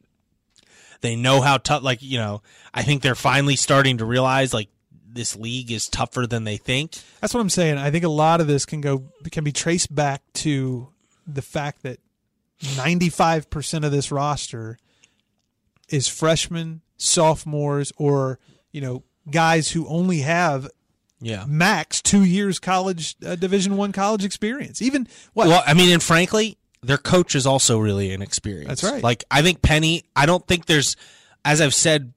They 1.03 1.15
know 1.15 1.43
how 1.43 1.59
tough. 1.59 1.83
Like 1.83 2.01
you 2.01 2.17
know, 2.19 2.43
I 2.73 2.83
think 2.83 3.03
they're 3.03 3.15
finally 3.15 3.57
starting 3.57 3.99
to 3.99 4.05
realize 4.07 4.55
like 4.55 4.69
this 5.17 5.35
league 5.37 5.71
is 5.73 5.89
tougher 5.89 6.27
than 6.27 6.45
they 6.45 6.57
think. 6.57 6.93
That's 7.21 7.35
what 7.35 7.41
I'm 7.41 7.51
saying. 7.51 7.79
I 7.79 7.91
think 7.91 8.05
a 8.05 8.09
lot 8.09 8.41
of 8.41 8.47
this 8.47 8.65
can 8.67 8.81
go 8.81 9.05
can 9.33 9.43
be 9.45 9.53
traced 9.53 9.93
back 9.95 10.23
to 10.35 10.89
the 11.27 11.43
fact 11.43 11.83
that 11.83 11.99
95% 12.63 13.85
of 13.85 13.93
this 13.93 14.11
roster 14.13 14.79
is 15.89 16.09
freshmen, 16.09 16.83
sophomores 16.97 17.93
or, 17.97 18.39
you 18.73 18.81
know, 18.81 19.03
guys 19.31 19.71
who 19.73 19.87
only 19.89 20.21
have 20.21 20.69
Yeah. 21.21 21.45
max 21.49 22.01
2 22.03 22.25
years 22.25 22.59
college 22.59 23.17
uh, 23.25 23.35
division 23.37 23.77
1 23.77 23.93
college 23.93 24.25
experience. 24.25 24.81
Even 24.83 25.09
what 25.33 25.49
Well, 25.49 25.63
I 25.67 25.75
mean, 25.75 25.93
and 25.93 26.03
frankly, 26.03 26.57
their 26.83 26.99
coach 26.99 27.35
is 27.35 27.47
also 27.47 27.79
really 27.79 28.13
inexperienced. 28.13 28.69
That's 28.69 28.85
right. 28.85 29.03
Like 29.03 29.25
I 29.31 29.43
think 29.43 29.63
Penny. 29.63 30.05
I 30.15 30.27
don't 30.27 30.47
think 30.47 30.67
there's, 30.67 30.97
as 31.45 31.61
I've 31.61 31.75
said, 31.75 32.13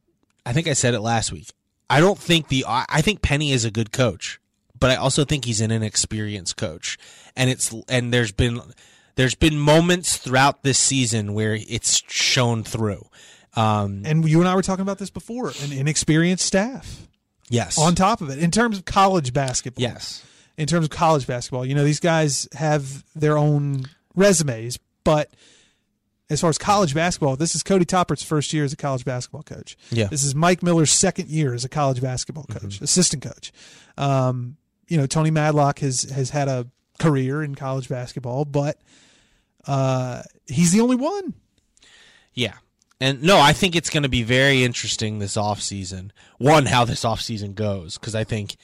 I 0.45 0.53
think 0.53 0.67
I 0.67 0.73
said 0.73 0.93
it 0.93 1.01
last 1.01 1.31
week. 1.31 1.47
I 1.89 1.99
don't 1.99 2.19
think 2.19 2.49
the. 2.49 2.65
I 2.67 3.01
think 3.01 3.21
Penny 3.21 3.51
is 3.51 3.65
a 3.65 3.71
good 3.71 3.91
coach, 3.91 4.39
but 4.79 4.91
I 4.91 4.95
also 4.95 5.25
think 5.25 5.45
he's 5.45 5.61
an 5.61 5.71
inexperienced 5.71 6.57
coach, 6.57 6.97
and 7.35 7.49
it's 7.49 7.73
and 7.87 8.13
there's 8.13 8.31
been 8.31 8.61
there's 9.15 9.35
been 9.35 9.59
moments 9.59 10.17
throughout 10.17 10.63
this 10.63 10.77
season 10.77 11.33
where 11.33 11.55
it's 11.55 12.03
shown 12.07 12.63
through. 12.63 13.05
Um, 13.55 14.03
and 14.05 14.29
you 14.29 14.39
and 14.39 14.47
I 14.47 14.55
were 14.55 14.61
talking 14.61 14.83
about 14.83 14.99
this 14.99 15.09
before, 15.09 15.51
an 15.63 15.71
inexperienced 15.73 16.45
staff 16.45 17.07
yes. 17.49 17.77
on 17.77 17.95
top 17.95 18.21
of 18.21 18.29
it 18.29 18.39
in 18.39 18.51
terms 18.51 18.77
of 18.77 18.85
college 18.85 19.33
basketball. 19.33 19.81
yes. 19.81 20.23
in 20.57 20.67
terms 20.67 20.85
of 20.85 20.91
college 20.91 21.27
basketball. 21.27 21.65
You 21.65 21.75
know, 21.75 21.83
these 21.83 21.99
guys 21.99 22.47
have 22.53 23.03
their 23.15 23.37
own 23.37 23.85
resumes, 24.15 24.79
but 25.03 25.31
as 26.29 26.41
far 26.41 26.49
as 26.49 26.57
college 26.57 26.93
basketball, 26.93 27.35
this 27.35 27.55
is 27.55 27.63
Cody 27.63 27.85
Toppert's 27.85 28.23
first 28.23 28.53
year 28.53 28.63
as 28.63 28.71
a 28.73 28.77
college 28.77 29.03
basketball 29.03 29.43
coach. 29.43 29.77
Yeah. 29.89 30.07
This 30.07 30.23
is 30.23 30.35
Mike 30.35 30.61
Miller's 30.61 30.91
second 30.91 31.29
year 31.29 31.53
as 31.53 31.65
a 31.65 31.69
college 31.69 32.01
basketball 32.01 32.45
coach, 32.45 32.81
assistant 32.81 33.23
coach. 33.23 33.51
Um, 33.97 34.57
you 34.87 34.97
know, 34.97 35.05
Tony 35.05 35.31
Madlock 35.31 35.79
has 35.79 36.03
has 36.03 36.29
had 36.29 36.47
a 36.47 36.67
career 36.99 37.41
in 37.41 37.55
college 37.55 37.89
basketball, 37.89 38.45
but 38.45 38.79
uh, 39.65 40.23
he's 40.47 40.71
the 40.71 40.81
only 40.81 40.95
one. 40.95 41.33
Yeah. 42.33 42.55
And 43.01 43.23
no, 43.23 43.39
I 43.39 43.53
think 43.53 43.75
it's 43.75 43.89
going 43.89 44.03
to 44.03 44.09
be 44.09 44.23
very 44.23 44.63
interesting 44.63 45.19
this 45.19 45.37
offseason. 45.37 46.11
One, 46.37 46.65
how 46.65 46.85
this 46.85 47.03
offseason 47.03 47.55
goes, 47.55 47.97
because 47.97 48.13
I 48.13 48.23
think 48.23 48.57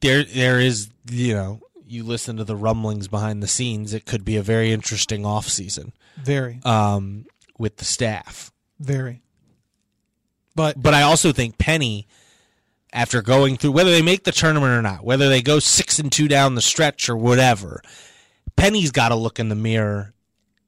there 0.00 0.24
there 0.24 0.60
is, 0.60 0.90
you 1.10 1.34
know, 1.34 1.60
you 1.90 2.04
listen 2.04 2.36
to 2.36 2.44
the 2.44 2.56
rumblings 2.56 3.08
behind 3.08 3.42
the 3.42 3.48
scenes, 3.48 3.92
it 3.92 4.06
could 4.06 4.24
be 4.24 4.36
a 4.36 4.42
very 4.42 4.72
interesting 4.72 5.22
offseason 5.22 5.92
Very, 6.22 6.60
um, 6.64 7.26
with 7.58 7.76
the 7.76 7.84
staff. 7.84 8.52
very. 8.78 9.22
But 10.54 10.80
But 10.82 10.94
I 10.94 11.02
also 11.02 11.32
think 11.32 11.58
Penny, 11.58 12.06
after 12.92 13.22
going 13.22 13.56
through 13.56 13.72
whether 13.72 13.90
they 13.90 14.02
make 14.02 14.24
the 14.24 14.32
tournament 14.32 14.72
or 14.72 14.82
not, 14.82 15.04
whether 15.04 15.28
they 15.28 15.42
go 15.42 15.58
six 15.58 15.98
and 15.98 16.10
two 16.10 16.28
down 16.28 16.54
the 16.54 16.62
stretch 16.62 17.08
or 17.08 17.16
whatever, 17.16 17.82
Penny's 18.56 18.90
got 18.90 19.10
to 19.10 19.14
look 19.14 19.38
in 19.38 19.48
the 19.48 19.54
mirror 19.54 20.12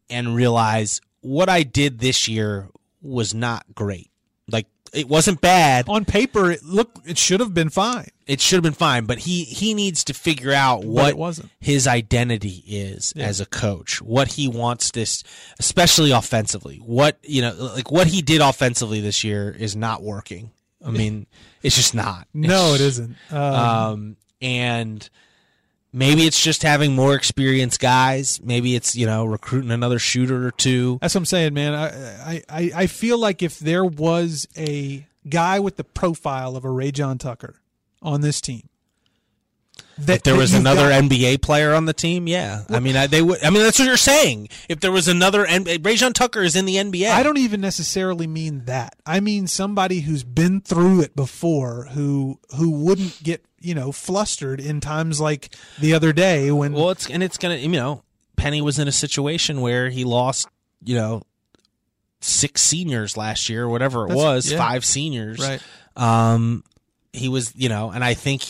and 0.08 0.36
realize 0.36 1.00
what 1.20 1.48
I 1.48 1.62
did 1.62 1.98
this 1.98 2.28
year 2.28 2.68
was 3.00 3.34
not 3.34 3.64
great. 3.74 4.10
Like 4.50 4.66
it 4.92 5.08
wasn't 5.08 5.40
bad. 5.40 5.86
On 5.88 6.04
paper, 6.04 6.50
it 6.50 6.62
look 6.62 6.98
it 7.04 7.18
should 7.18 7.40
have 7.40 7.54
been 7.54 7.70
fine. 7.70 8.08
It 8.26 8.40
should 8.40 8.56
have 8.56 8.62
been 8.62 8.72
fine, 8.72 9.06
but 9.06 9.18
he 9.18 9.44
he 9.44 9.74
needs 9.74 10.04
to 10.04 10.14
figure 10.14 10.52
out 10.52 10.84
what 10.84 11.14
wasn't. 11.14 11.50
his 11.60 11.86
identity 11.86 12.62
is 12.66 13.12
as 13.16 13.40
a 13.40 13.46
coach. 13.46 14.00
What 14.02 14.28
he 14.32 14.48
wants 14.48 14.90
this, 14.90 15.24
especially 15.58 16.10
offensively. 16.12 16.76
What 16.78 17.18
you 17.22 17.42
know, 17.42 17.54
like 17.74 17.90
what 17.90 18.06
he 18.06 18.22
did 18.22 18.40
offensively 18.40 19.00
this 19.00 19.24
year 19.24 19.50
is 19.50 19.74
not 19.74 20.02
working. 20.02 20.50
I 20.84 20.90
mean, 20.90 21.26
it's 21.62 21.76
just 21.76 21.94
not. 21.94 22.26
No, 22.34 22.74
it 22.74 22.80
isn't. 22.80 23.16
Um, 23.30 23.38
Um, 23.54 24.16
and 24.40 25.08
maybe 25.92 26.26
it's 26.26 26.42
just 26.42 26.62
having 26.62 26.94
more 26.94 27.14
experienced 27.14 27.80
guys. 27.80 28.40
Maybe 28.42 28.74
it's 28.74 28.96
you 28.96 29.06
know 29.06 29.24
recruiting 29.24 29.70
another 29.70 29.98
shooter 29.98 30.46
or 30.46 30.50
two. 30.50 30.98
That's 31.00 31.14
what 31.14 31.20
I'm 31.20 31.26
saying, 31.26 31.54
man. 31.54 31.74
I, 31.74 32.42
I, 32.48 32.70
I, 32.74 32.86
feel 32.86 33.18
like 33.18 33.42
if 33.42 33.58
there 33.58 33.84
was 33.84 34.48
a 34.56 35.06
guy 35.28 35.60
with 35.60 35.76
the 35.76 35.84
profile 35.84 36.56
of 36.56 36.64
a 36.64 36.70
Rajon 36.70 37.18
Tucker 37.18 37.56
on 38.00 38.20
this 38.20 38.40
team, 38.40 38.68
that 39.98 40.16
If 40.16 40.22
there 40.22 40.34
that 40.34 40.40
was 40.40 40.54
another 40.54 40.88
got- 40.88 41.04
NBA 41.04 41.42
player 41.42 41.74
on 41.74 41.84
the 41.84 41.92
team, 41.92 42.26
yeah. 42.26 42.64
I 42.68 42.80
mean, 42.80 42.96
I, 42.96 43.06
they 43.06 43.22
would. 43.22 43.42
I 43.44 43.50
mean, 43.50 43.62
that's 43.62 43.78
what 43.78 43.84
you're 43.86 43.96
saying. 43.96 44.48
If 44.68 44.80
there 44.80 44.92
was 44.92 45.06
another, 45.08 45.46
N- 45.46 45.66
Rajon 45.82 46.12
Tucker 46.12 46.42
is 46.42 46.56
in 46.56 46.64
the 46.64 46.76
NBA. 46.76 47.10
I 47.10 47.22
don't 47.22 47.38
even 47.38 47.60
necessarily 47.60 48.26
mean 48.26 48.64
that. 48.64 48.96
I 49.04 49.20
mean 49.20 49.46
somebody 49.46 50.00
who's 50.00 50.24
been 50.24 50.60
through 50.60 51.02
it 51.02 51.14
before, 51.14 51.88
who 51.92 52.40
who 52.56 52.70
wouldn't 52.70 53.22
get 53.22 53.44
you 53.62 53.74
know 53.74 53.92
flustered 53.92 54.60
in 54.60 54.80
times 54.80 55.20
like 55.20 55.54
the 55.80 55.94
other 55.94 56.12
day 56.12 56.50
when 56.50 56.72
Well, 56.72 56.90
it's 56.90 57.08
and 57.08 57.22
it's 57.22 57.38
gonna. 57.38 57.56
You 57.56 57.68
know, 57.68 58.02
Penny 58.36 58.60
was 58.60 58.78
in 58.78 58.88
a 58.88 58.92
situation 58.92 59.60
where 59.60 59.88
he 59.90 60.04
lost. 60.04 60.48
You 60.84 60.96
know, 60.96 61.22
six 62.20 62.60
seniors 62.62 63.16
last 63.16 63.48
year, 63.48 63.64
or 63.64 63.68
whatever 63.68 64.04
it 64.04 64.08
That's- 64.08 64.24
was, 64.24 64.52
yeah. 64.52 64.58
five 64.58 64.84
seniors. 64.84 65.38
right. 65.38 65.60
Um, 65.96 66.64
he 67.12 67.28
was, 67.28 67.52
you 67.54 67.68
know, 67.68 67.90
and 67.90 68.02
I 68.02 68.14
think, 68.14 68.42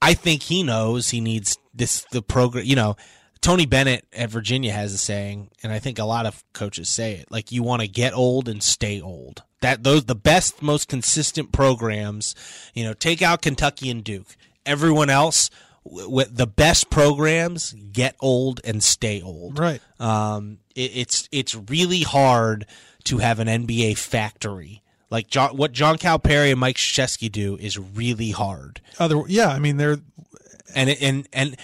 I 0.00 0.14
think 0.14 0.42
he 0.42 0.62
knows 0.62 1.10
he 1.10 1.20
needs 1.20 1.58
this 1.74 2.04
the 2.10 2.22
program. 2.22 2.64
You 2.64 2.74
know, 2.76 2.96
Tony 3.42 3.66
Bennett 3.66 4.06
at 4.12 4.30
Virginia 4.30 4.72
has 4.72 4.94
a 4.94 4.98
saying, 4.98 5.50
and 5.62 5.72
I 5.72 5.80
think 5.80 5.98
a 5.98 6.04
lot 6.04 6.26
of 6.26 6.42
coaches 6.52 6.88
say 6.88 7.14
it: 7.16 7.30
like 7.30 7.52
you 7.52 7.62
want 7.62 7.82
to 7.82 7.88
get 7.88 8.14
old 8.14 8.48
and 8.48 8.62
stay 8.62 9.00
old. 9.00 9.42
That 9.60 9.82
those 9.82 10.04
the 10.06 10.14
best, 10.14 10.62
most 10.62 10.88
consistent 10.88 11.52
programs. 11.52 12.34
You 12.72 12.84
know, 12.84 12.94
take 12.94 13.20
out 13.20 13.42
Kentucky 13.42 13.90
and 13.90 14.02
Duke. 14.02 14.36
Everyone 14.64 15.10
else, 15.10 15.50
with 15.84 16.36
the 16.36 16.46
best 16.46 16.88
programs, 16.88 17.72
get 17.92 18.16
old 18.20 18.60
and 18.64 18.82
stay 18.82 19.20
old. 19.20 19.58
Right. 19.58 19.80
Um, 19.98 20.58
it, 20.74 20.92
it's 20.94 21.28
it's 21.32 21.54
really 21.54 22.02
hard 22.02 22.64
to 23.04 23.18
have 23.18 23.40
an 23.40 23.48
NBA 23.48 23.98
factory 23.98 24.82
like 25.12 25.26
John, 25.26 25.58
what 25.58 25.72
John 25.72 25.98
Calipari 25.98 26.52
and 26.52 26.58
Mike 26.58 26.76
Krzyzewski 26.76 27.30
do 27.30 27.58
is 27.58 27.78
really 27.78 28.30
hard, 28.30 28.80
Other 28.98 29.22
yeah, 29.28 29.48
I 29.48 29.58
mean 29.58 29.76
they're 29.76 29.98
and 30.74 30.88
and 30.88 31.28
and 31.34 31.56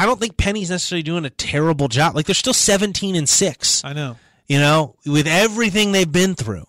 I 0.00 0.06
don't 0.06 0.18
think 0.18 0.36
Penny's 0.36 0.70
necessarily 0.70 1.02
doing 1.02 1.24
a 1.24 1.30
terrible 1.30 1.88
job. 1.88 2.14
Like 2.16 2.26
they're 2.26 2.34
still 2.34 2.54
seventeen 2.54 3.14
and 3.16 3.28
six, 3.28 3.84
I 3.84 3.92
know. 3.92 4.16
you 4.48 4.58
know, 4.58 4.96
with 5.04 5.26
everything 5.26 5.92
they've 5.92 6.10
been 6.10 6.34
through, 6.34 6.64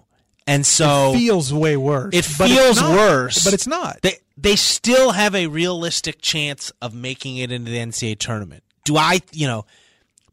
and 0.46 0.66
so 0.66 1.14
feels 1.14 1.54
way 1.54 1.78
worse. 1.78 2.14
it 2.14 2.26
feels 2.26 2.80
not. 2.82 2.92
worse, 2.96 3.44
But 3.44 3.54
it's 3.54 3.68
not. 3.68 4.02
They 4.02 4.18
they 4.38 4.56
still 4.56 5.12
have 5.12 5.34
a 5.36 5.48
realistic 5.48 6.22
chance 6.22 6.72
of 6.82 6.94
making 6.94 7.38
it 7.38 7.52
into 7.52 7.72
the 7.72 7.78
NCAA 7.78 8.20
tournament. 8.20 8.64
Do 8.84 8.98
I, 8.98 9.22
you 9.32 9.48
know, 9.48 9.66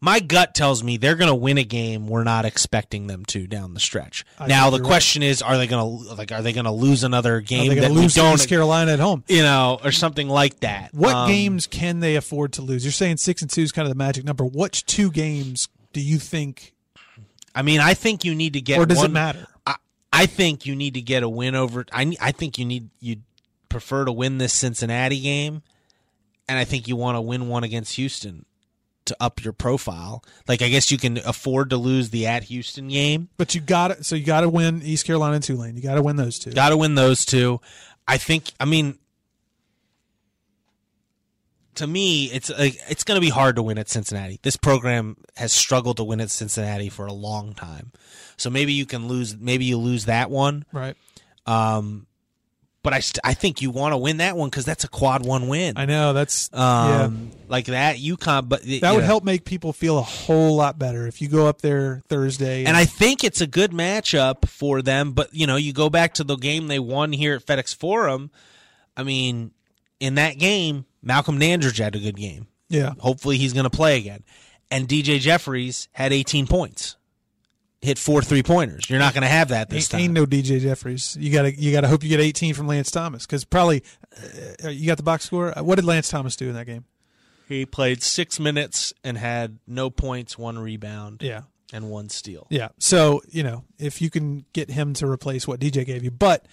my 0.01 0.21
gut 0.21 0.55
tells 0.55 0.83
me 0.85 0.97
they're 0.97 1.17
going 1.17 1.29
to 1.29 1.35
win 1.35 1.59
a 1.59 1.65
game 1.65 2.07
we're 2.07 2.23
not 2.25 2.45
expecting 2.45 3.07
them 3.09 3.25
to 3.27 3.47
down 3.47 3.75
the 3.75 3.81
stretch. 3.81 4.25
now 4.47 4.71
the 4.71 4.81
question 4.81 5.23
is, 5.23 5.43
are 5.43 5.57
they 5.57 5.67
going 5.67 5.83
to 6.07 6.15
like 6.15 6.31
are 6.33 6.43
they 6.43 6.53
going 6.53 6.67
to 6.67 6.71
lose 6.71 7.03
another 7.05 7.37
Are 7.37 7.41
game 7.41 7.69
they 7.69 7.81
that 7.81 7.91
we 7.91 7.97
lose 7.97 8.15
to 8.15 8.21
don't, 8.21 8.49
Carolina 8.49 8.93
at 8.93 9.01
home? 9.01 9.25
you 9.29 9.43
know, 9.43 9.79
or 9.83 9.91
something 9.93 10.29
like 10.29 10.61
that? 10.61 10.95
What 10.95 11.15
Um, 11.15 11.29
games 11.29 11.67
can 11.67 12.01
they 12.01 12.17
afford 12.17 12.53
to 12.55 12.63
lose? 12.63 12.85
You're 12.85 12.93
saying 12.93 13.17
six 13.17 13.43
and 13.43 13.51
two 13.51 13.63
is 13.63 13.73
kind 13.73 13.87
of 13.87 13.91
the 13.91 13.99
magic 13.99 14.25
number. 14.25 14.45
What 14.45 14.73
two 14.87 15.11
games 15.11 15.69
do 15.93 16.01
you 16.01 16.19
think, 16.19 16.75
I 17.55 17.63
mean, 17.63 17.81
I 17.81 17.95
think 17.95 18.25
you 18.25 18.35
need 18.35 18.53
to 18.53 18.61
get. 18.61 18.79
or 18.79 18.87
does 18.87 19.03
it 19.03 19.11
matter? 19.11 19.47
I, 19.67 19.77
I 20.13 20.27
think 20.27 20.65
you 20.67 20.77
need 20.77 20.95
to 20.95 21.01
get 21.01 21.23
a 21.23 21.29
win 21.29 21.55
over. 21.55 21.85
I 21.93 22.15
I 22.21 22.33
think 22.33 22.59
you 22.59 22.65
need 22.65 22.91
you 23.01 23.17
prefer 23.69 24.05
to 24.05 24.13
win 24.13 24.39
this 24.39 24.53
Cincinnati 24.53 25.21
game, 25.21 25.63
and 26.49 26.59
I 26.59 26.65
think 26.65 26.89
you 26.89 26.97
want 26.97 27.17
to 27.17 27.21
win 27.21 27.49
one 27.49 27.65
against 27.65 27.97
Houston 27.97 28.45
to 29.09 29.17
up 29.21 29.43
your 29.45 29.53
profile. 29.53 30.23
Like 30.47 30.63
I 30.63 30.69
guess 30.69 30.91
you 30.91 30.99
can 30.99 31.19
afford 31.19 31.71
to 31.71 31.77
lose 31.77 32.11
the 32.11 32.27
at 32.27 32.45
Houston 32.45 32.89
game. 32.89 33.29
But 33.37 33.55
you 33.55 33.61
got 33.61 33.89
to 33.89 34.05
so 34.05 34.17
you 34.17 34.25
got 34.25 34.43
to 34.43 34.49
win 34.49 34.83
East 34.83 35.07
Carolina 35.07 35.35
and 35.35 35.45
Tulane. 35.45 35.77
You 35.77 35.83
got 35.83 35.97
to 35.97 36.03
win 36.03 36.17
those 36.17 36.39
two. 36.39 36.53
Got 36.53 36.71
to 36.71 36.77
win 36.77 36.95
those 36.95 37.25
two. 37.25 37.61
I 38.07 38.17
think. 38.19 38.53
I 38.59 38.65
mean. 38.65 38.99
To 41.75 41.87
me, 41.87 42.25
it's 42.25 42.51
like 42.51 42.77
it's 42.89 43.05
going 43.05 43.19
to 43.19 43.25
be 43.25 43.31
hard 43.31 43.55
to 43.55 43.63
win 43.63 43.79
at 43.79 43.89
Cincinnati. 43.89 44.41
This 44.43 44.57
program 44.57 45.17
has 45.37 45.53
struggled 45.53 45.99
to 45.99 46.05
win 46.05 46.21
at 46.21 46.29
Cincinnati 46.29 46.89
for 46.89 47.07
a 47.07 47.13
long 47.13 47.55
time, 47.55 47.93
so 48.37 48.51
maybe 48.51 48.73
you 48.73 48.85
can 48.85 49.07
lose. 49.07 49.37
Maybe 49.37 49.65
you 49.65 49.79
lose 49.79 50.07
that 50.07 50.29
one, 50.29 50.65
right. 50.73 50.97
Um, 51.47 52.08
but 52.83 52.93
I 52.93 53.01
st- 53.01 53.21
I 53.25 53.35
think 53.35 53.61
you 53.61 53.71
want 53.71 53.93
to 53.93 53.97
win 53.97 54.19
that 54.19 54.37
one 54.37 54.49
because 54.49 54.65
that's 54.65 54.85
a 54.85 54.89
quad 54.89 55.25
one 55.25 55.49
win. 55.49 55.75
I 55.77 55.85
know 55.85 56.13
that's 56.13 56.49
yeah. 56.53 57.03
Um, 57.05 57.31
like 57.49 57.67
that 57.67 57.97
UConn, 57.97 58.49
but 58.49 58.63
That 58.63 58.95
would 58.95 59.05
help 59.05 59.25
make 59.25 59.45
people 59.45 59.73
feel 59.73 59.99
a 59.99 60.03
whole 60.03 60.55
lot 60.57 60.79
better 60.79 61.07
if 61.07 61.21
you 61.21 61.29
go 61.29 61.47
up 61.47 61.61
there 61.61 62.03
Thursday. 62.09 62.65
And 62.65 62.77
I 62.77 62.85
think 62.85 63.25
it's 63.25 63.41
a 63.41 63.47
good 63.47 63.73
matchup 63.73 64.49
for 64.49 64.83
them. 64.83 65.13
But 65.13 65.35
you 65.35 65.47
know, 65.47 65.57
you 65.57 65.73
go 65.73 65.91
back 65.91 66.15
to 66.15 66.25
the 66.25 66.37
game 66.37 66.69
they 66.69 66.79
won 66.79 67.13
here 67.13 67.35
at 67.37 67.47
FedEx 67.47 67.75
Forum. 67.75 68.31
I 68.97 69.03
mean, 69.03 69.53
in 70.01 70.17
that 70.17 70.39
game, 70.39 70.85
Malcolm 71.03 71.39
Dandridge 71.39 71.79
had 71.79 71.95
a 71.97 71.99
good 72.01 72.17
game. 72.17 72.47
yeah, 72.69 72.93
Hopefully, 72.99 73.39
he's 73.39 73.53
going 73.53 73.65
to 73.65 73.71
play 73.71 73.97
again. 73.97 74.23
And 74.71 74.87
DJ 74.87 75.19
Jeffries 75.19 75.89
had 75.93 76.13
18 76.13 76.47
points, 76.47 76.98
hit 77.81 77.99
four 77.99 78.23
three 78.23 78.43
pointers. 78.43 78.89
You're 78.91 78.99
not 78.99 79.15
going 79.15 79.23
to 79.23 79.29
have 79.29 79.49
that 79.49 79.71
this 79.71 79.85
ain't, 79.85 79.91
time. 79.91 80.01
ain't 80.01 80.13
no 80.13 80.27
DJ 80.27 80.61
Jeffries. 80.61 81.17
You 81.19 81.33
got 81.33 81.43
to 81.43 81.55
you 81.55 81.73
got 81.73 81.83
to 81.83 81.89
hope 81.89 82.03
you 82.03 82.09
get 82.09 82.21
18 82.21 82.55
from 82.55 82.67
Lance 82.67 82.91
Thomas 82.91 83.27
because 83.27 83.45
probably 83.45 83.83
uh, 84.65 84.69
you 84.69 84.87
got 84.87 84.97
the 84.97 85.03
box 85.03 85.25
score. 85.25 85.57
Uh, 85.59 85.63
What 85.63 85.77
did 85.77 85.85
Lance 85.85 86.09
Thomas 86.09 86.37
do 86.37 86.49
in 86.49 86.55
that 86.55 86.67
game? 86.67 86.85
he 87.49 87.65
played 87.65 88.03
six 88.03 88.39
minutes 88.39 88.93
and 89.03 89.17
had 89.17 89.59
no 89.67 89.89
points, 89.89 90.37
one 90.37 90.59
rebound, 90.59 91.23
Yeah, 91.23 91.43
and 91.73 91.89
one 91.89 92.11
steal. 92.11 92.47
Yeah. 92.51 92.69
So, 92.79 93.23
you 93.31 93.43
know, 93.43 93.65
if 93.79 94.03
you 94.03 94.11
can 94.11 94.45
get 94.53 94.71
him 94.71 94.93
to 94.95 95.07
replace 95.09 95.49
what 95.49 95.59
DJ 95.59 95.87
gave 95.87 96.05
you, 96.05 96.11
but 96.11 96.45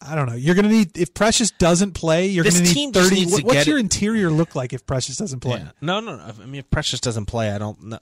I 0.00 0.14
don't 0.14 0.26
know. 0.28 0.34
You're 0.36 0.54
going 0.54 0.68
to 0.68 0.70
need 0.72 0.96
if 0.96 1.12
Precious 1.14 1.50
doesn't 1.50 1.92
play, 1.94 2.28
you're 2.28 2.44
This 2.44 2.54
going 2.54 2.66
to 2.68 2.72
team 2.74 2.88
need 2.90 2.94
just 2.94 3.10
30 3.10 3.24
what- 3.26 3.38
to 3.40 3.44
what's 3.46 3.54
get 3.58 3.66
your 3.66 3.78
it- 3.78 3.82
interior 3.82 4.30
look 4.30 4.54
like 4.54 4.72
if 4.72 4.86
Precious 4.86 5.16
doesn't 5.16 5.40
play? 5.40 5.58
Yeah. 5.58 5.70
No, 5.80 5.98
no, 5.98 6.14
no. 6.16 6.22
I 6.22 6.46
mean, 6.46 6.60
if 6.60 6.70
Precious 6.70 7.00
doesn't 7.00 7.26
play, 7.26 7.50
I 7.50 7.58
don't. 7.58 7.82
know. 7.82 7.98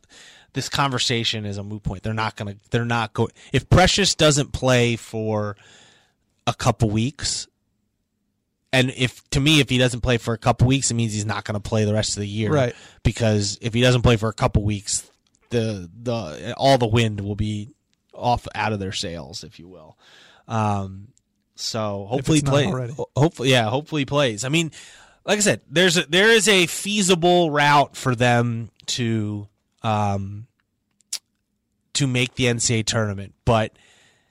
This 0.52 0.68
conversation 0.68 1.44
is 1.44 1.58
a 1.58 1.62
moot 1.62 1.82
point. 1.82 2.02
They're 2.02 2.14
not 2.14 2.36
gonna. 2.36 2.56
They're 2.70 2.84
not 2.84 3.12
going. 3.12 3.30
If 3.52 3.68
Precious 3.68 4.14
doesn't 4.14 4.52
play 4.52 4.96
for 4.96 5.56
a 6.46 6.54
couple 6.54 6.90
weeks, 6.90 7.46
and 8.72 8.92
if 8.96 9.28
to 9.30 9.40
me, 9.40 9.60
if 9.60 9.68
he 9.68 9.78
doesn't 9.78 10.00
play 10.00 10.18
for 10.18 10.34
a 10.34 10.38
couple 10.38 10.66
weeks, 10.66 10.90
it 10.90 10.94
means 10.94 11.12
he's 11.12 11.26
not 11.26 11.44
going 11.44 11.54
to 11.54 11.60
play 11.60 11.84
the 11.84 11.92
rest 11.94 12.16
of 12.16 12.20
the 12.20 12.28
year. 12.28 12.52
Right. 12.52 12.74
Because 13.02 13.58
if 13.60 13.74
he 13.74 13.80
doesn't 13.80 14.02
play 14.02 14.16
for 14.16 14.28
a 14.28 14.34
couple 14.34 14.62
weeks, 14.62 15.08
the 15.50 15.90
the 16.02 16.54
all 16.56 16.78
the 16.78 16.86
wind 16.86 17.20
will 17.20 17.36
be 17.36 17.70
off 18.14 18.48
out 18.54 18.72
of 18.72 18.78
their 18.80 18.92
sails, 18.92 19.44
if 19.44 19.58
you 19.58 19.68
will. 19.68 19.96
Um. 20.46 21.08
So 21.56 22.06
hopefully 22.08 22.36
he 22.36 22.40
it's 22.40 22.46
not 22.46 22.52
plays. 22.52 22.66
already. 22.66 22.94
Hopefully, 23.16 23.50
yeah. 23.50 23.68
Hopefully 23.68 24.04
plays. 24.04 24.44
I 24.44 24.48
mean, 24.48 24.70
like 25.24 25.38
I 25.38 25.40
said, 25.40 25.60
there's 25.68 25.96
a, 25.96 26.02
there 26.02 26.30
is 26.30 26.48
a 26.48 26.66
feasible 26.66 27.50
route 27.50 27.96
for 27.96 28.14
them 28.14 28.70
to 28.86 29.48
um 29.82 30.46
to 31.94 32.06
make 32.06 32.34
the 32.34 32.44
NCAA 32.44 32.84
tournament, 32.86 33.34
but 33.44 33.72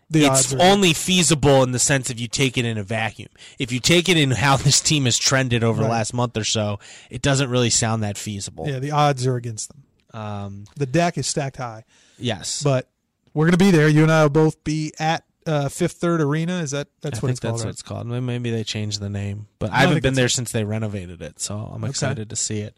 The 0.09 0.25
it's 0.25 0.53
only 0.53 0.93
feasible 0.93 1.63
in 1.63 1.71
the 1.71 1.79
sense 1.79 2.09
if 2.09 2.19
you 2.19 2.27
take 2.29 2.57
it 2.57 2.63
in 2.63 2.77
a 2.77 2.83
vacuum. 2.83 3.27
If 3.59 3.71
you 3.73 3.79
take 3.81 4.07
it 4.07 4.15
in 4.17 4.31
how 4.31 4.55
this 4.67 4.79
team 4.79 5.05
has 5.05 5.17
trended 5.17 5.63
over 5.63 5.81
the 5.83 5.89
last 5.89 6.13
month 6.13 6.37
or 6.37 6.45
so, 6.45 6.79
it 7.09 7.21
doesn't 7.21 7.49
really 7.49 7.69
sound 7.69 8.03
that 8.03 8.17
feasible. 8.17 8.67
Yeah, 8.69 8.79
the 8.79 8.91
odds 8.91 9.27
are 9.27 9.35
against 9.35 9.69
them. 9.69 9.83
Um, 10.13 10.63
The 10.77 10.85
deck 10.85 11.17
is 11.17 11.27
stacked 11.27 11.57
high, 11.57 11.83
yes, 12.17 12.63
but 12.63 12.89
we're 13.33 13.45
going 13.45 13.51
to 13.51 13.63
be 13.63 13.71
there. 13.71 13.89
You 13.89 14.03
and 14.03 14.11
I 14.11 14.23
will 14.23 14.29
both 14.29 14.63
be 14.63 14.93
at 14.97 15.25
uh, 15.45 15.67
Fifth 15.67 15.93
Third 15.93 16.21
Arena. 16.21 16.61
Is 16.61 16.71
that 16.71 16.87
that's 17.01 17.19
I 17.19 17.21
what 17.21 17.31
it's 17.31 17.39
called? 17.41 17.55
that's 17.55 17.63
what 17.63 17.65
right? 17.65 17.73
it's 17.73 17.81
called. 17.81 18.07
Maybe- 18.07 18.49
they 18.49 18.63
changed 18.63 19.01
the 19.01 19.09
name, 19.09 19.47
but 19.59 19.71
I 19.71 19.75
I 19.75 19.79
haven't 19.81 20.03
been 20.03 20.13
there 20.13 20.29
since 20.29 20.53
they 20.53 20.63
renovated 20.63 21.21
it, 21.21 21.39
so 21.41 21.57
I'm 21.57 21.83
excited 21.83 22.29
to 22.29 22.35
see 22.37 22.59
it. 22.61 22.75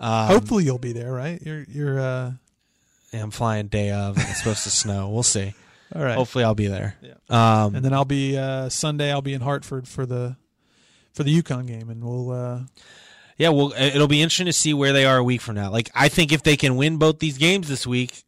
Um, 0.00 0.26
Hopefully 0.28 0.64
you'll 0.64 0.78
be 0.78 0.92
there, 0.92 1.12
right? 1.12 1.40
You're 1.42 1.64
you're 1.68 2.00
uh, 2.00 2.32
Yeah, 3.12 3.22
I'm 3.22 3.30
flying 3.30 3.68
day 3.68 3.90
of. 3.90 4.16
And 4.16 4.26
it's 4.28 4.38
supposed 4.38 4.64
to 4.64 4.70
snow. 4.70 5.10
We'll 5.10 5.22
see. 5.22 5.54
all 5.94 6.02
right. 6.02 6.16
Hopefully, 6.16 6.44
I'll 6.44 6.54
be 6.54 6.68
there. 6.68 6.96
Yeah. 7.02 7.14
Um, 7.64 7.74
and 7.74 7.84
then 7.84 7.92
I'll 7.92 8.04
be 8.04 8.36
uh, 8.36 8.68
Sunday. 8.70 9.12
I'll 9.12 9.22
be 9.22 9.34
in 9.34 9.42
Hartford 9.42 9.86
for 9.86 10.06
the 10.06 10.36
for 11.12 11.22
the 11.22 11.42
UConn 11.42 11.66
game, 11.66 11.90
and 11.90 12.02
we'll 12.02 12.30
uh, 12.30 12.60
yeah, 13.40 13.48
well, 13.48 13.72
it'll 13.72 14.06
be 14.06 14.20
interesting 14.20 14.46
to 14.46 14.52
see 14.52 14.74
where 14.74 14.92
they 14.92 15.06
are 15.06 15.16
a 15.16 15.24
week 15.24 15.40
from 15.40 15.54
now. 15.54 15.70
Like, 15.70 15.90
I 15.94 16.08
think 16.08 16.30
if 16.30 16.42
they 16.42 16.58
can 16.58 16.76
win 16.76 16.98
both 16.98 17.20
these 17.20 17.38
games 17.38 17.68
this 17.68 17.86
week, 17.86 18.24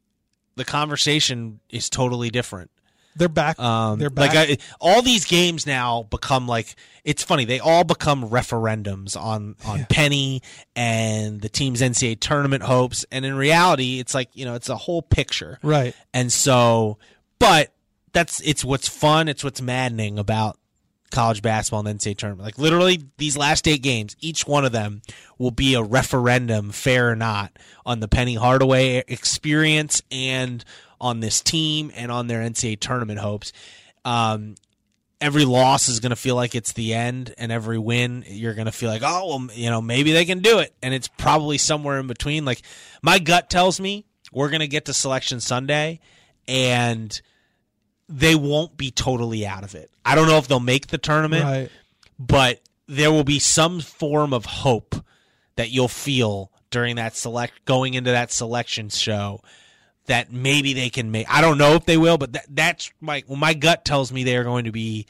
the 0.57 0.65
conversation 0.65 1.61
is 1.69 1.91
totally 1.91 2.31
different. 2.31 2.71
They're 3.17 3.29
back. 3.29 3.59
Um, 3.59 3.99
They're 3.99 4.11
back. 4.11 4.35
Like 4.35 4.51
I, 4.51 4.57
all 4.81 5.03
these 5.03 5.25
games 5.25 5.67
now 5.67 6.05
become 6.05 6.47
like 6.49 6.75
it's 7.05 7.23
funny. 7.23 7.45
They 7.45 7.61
all 7.61 7.85
become 7.85 8.31
referendums 8.31 9.21
on 9.21 9.57
on 9.67 9.87
Penny 9.91 10.43
and 10.75 11.41
the 11.41 11.49
team's 11.49 11.83
NCAA 11.83 12.21
tournament 12.21 12.63
hopes. 12.63 13.05
And 13.11 13.25
in 13.25 13.35
reality, 13.35 14.01
it's 14.01 14.15
like 14.15 14.31
you 14.35 14.45
know 14.45 14.55
it's 14.55 14.69
a 14.69 14.77
whole 14.77 15.03
picture. 15.03 15.59
right. 15.63 15.95
And 16.15 16.33
so, 16.33 16.99
but 17.39 17.73
that's 18.13 18.41
it's 18.41 18.65
what's 18.65 18.89
fun. 18.89 19.29
It's 19.29 19.45
what's 19.45 19.61
maddening 19.61 20.19
about 20.19 20.59
college 21.11 21.43
basketball 21.43 21.87
and 21.87 22.01
NCAA 22.01 22.17
tournament. 22.17 22.45
Like 22.47 22.59
literally, 22.59 23.03
these 23.19 23.37
last 23.37 23.69
eight 23.69 23.83
games, 23.83 24.17
each 24.21 24.47
one 24.47 24.65
of 24.65 24.73
them 24.73 25.03
will 25.39 25.51
be 25.51 25.75
a 25.75 25.83
referendum, 25.83 26.71
fair 26.71 27.11
or 27.11 27.17
not, 27.17 27.53
on 27.85 28.01
the 28.01 28.09
Penny 28.09 28.35
Hardaway 28.35 29.05
experience 29.07 30.03
and 30.11 30.65
on 31.03 31.21
this 31.21 31.43
team 31.43 31.93
and 31.95 32.11
on 32.11 32.29
their 32.29 32.41
NCAA 32.41 32.81
tournament 32.81 33.19
hopes. 33.19 33.53
Um, 34.07 34.55
every 35.21 35.45
loss 35.45 35.89
is 35.89 36.01
going 36.01 36.11
to 36.11 36.17
feel 36.17 36.37
like 36.37 36.55
it's 36.55 36.73
the 36.73 36.95
end, 36.95 37.35
and 37.37 37.53
every 37.53 37.79
win 37.79 38.25
you're 38.27 38.55
going 38.55 38.67
to 38.67 38.73
feel 38.73 38.89
like, 38.89 39.03
oh, 39.05 39.27
well, 39.29 39.49
you 39.55 39.69
know, 39.69 39.83
maybe 39.83 40.13
they 40.13 40.25
can 40.25 40.39
do 40.39 40.61
it, 40.61 40.75
and 40.83 40.95
it's 40.95 41.09
probably 41.09 41.59
somewhere 41.59 41.99
in 41.99 42.07
between. 42.07 42.45
Like 42.45 42.63
my 43.03 43.19
gut 43.19 43.51
tells 43.51 43.79
me 43.81 44.07
we're 44.33 44.49
going 44.49 44.61
to 44.61 44.69
get 44.69 44.87
to 44.87 44.95
Selection 44.95 45.41
Sunday, 45.41 46.01
and 46.49 47.21
they 48.09 48.35
won't 48.35 48.77
be 48.77 48.91
totally 48.91 49.47
out 49.47 49.65
of 49.65 49.75
it. 49.75 49.91
I 50.05 50.15
don't 50.15 50.27
know 50.27 50.39
if 50.39 50.49
they'll 50.49 50.61
make 50.61 50.87
the 50.89 50.99
tournament, 50.99 51.45
Right. 51.45 51.71
but 52.19 52.61
there 52.89 53.11
will 53.13 53.25
be 53.25 53.39
some 53.39 53.81
form 53.81 54.33
of 54.33 54.45
hope 54.45 54.97
that 55.57 55.71
you'll 55.71 55.89
feel 55.89 56.51
during 56.71 56.97
that 56.97 57.15
select 57.17 57.65
going 57.65 57.95
into 57.95 58.11
that 58.11 58.33
selection 58.33 58.89
show 58.89 59.41
that 60.07 60.33
maybe 60.33 60.73
they 60.73 60.91
can 60.91 61.11
make. 61.11 61.27
I 61.33 61.41
don't 61.41 61.59
know 61.59 61.75
if 61.75 61.87
they 61.87 61.97
will, 61.97 62.19
but 62.19 62.33
that, 62.33 62.47
that's 62.49 62.91
my 63.01 63.23
well, 63.27 63.37
my 63.39 63.55
gut 63.55 63.85
tells 63.85 64.13
me 64.13 64.25
they 64.25 64.37
are 64.37 64.45
going 64.45 64.65
to 64.65 64.73
be 64.73 65.07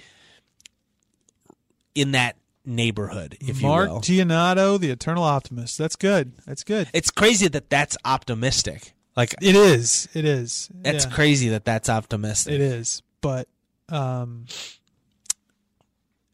in 1.95 2.13
that 2.13 2.37
neighborhood, 2.65 3.37
if 3.41 3.61
Mark 3.61 3.89
you 3.89 3.95
will. 3.95 4.01
Giannotto, 4.01 4.79
the 4.79 4.91
eternal 4.91 5.25
optimist. 5.25 5.79
That's 5.79 5.97
good. 5.97 6.33
That's 6.47 6.65
good. 6.65 6.89
It's 6.93 7.11
crazy 7.11 7.49
that 7.49 7.71
that's 7.71 7.97
optimistic. 8.05 8.93
Like 9.17 9.35
It 9.43 9.57
is. 9.57 10.09
It 10.15 10.25
is. 10.25 10.71
that's 10.75 11.05
Yeah, 11.05 11.11
crazy 11.11 11.49
that 11.51 11.65
that's 11.65 11.89
optimistic. 11.89 12.55
It 12.55 12.61
is. 12.61 13.03
But 13.21 13.49
um 13.89 14.47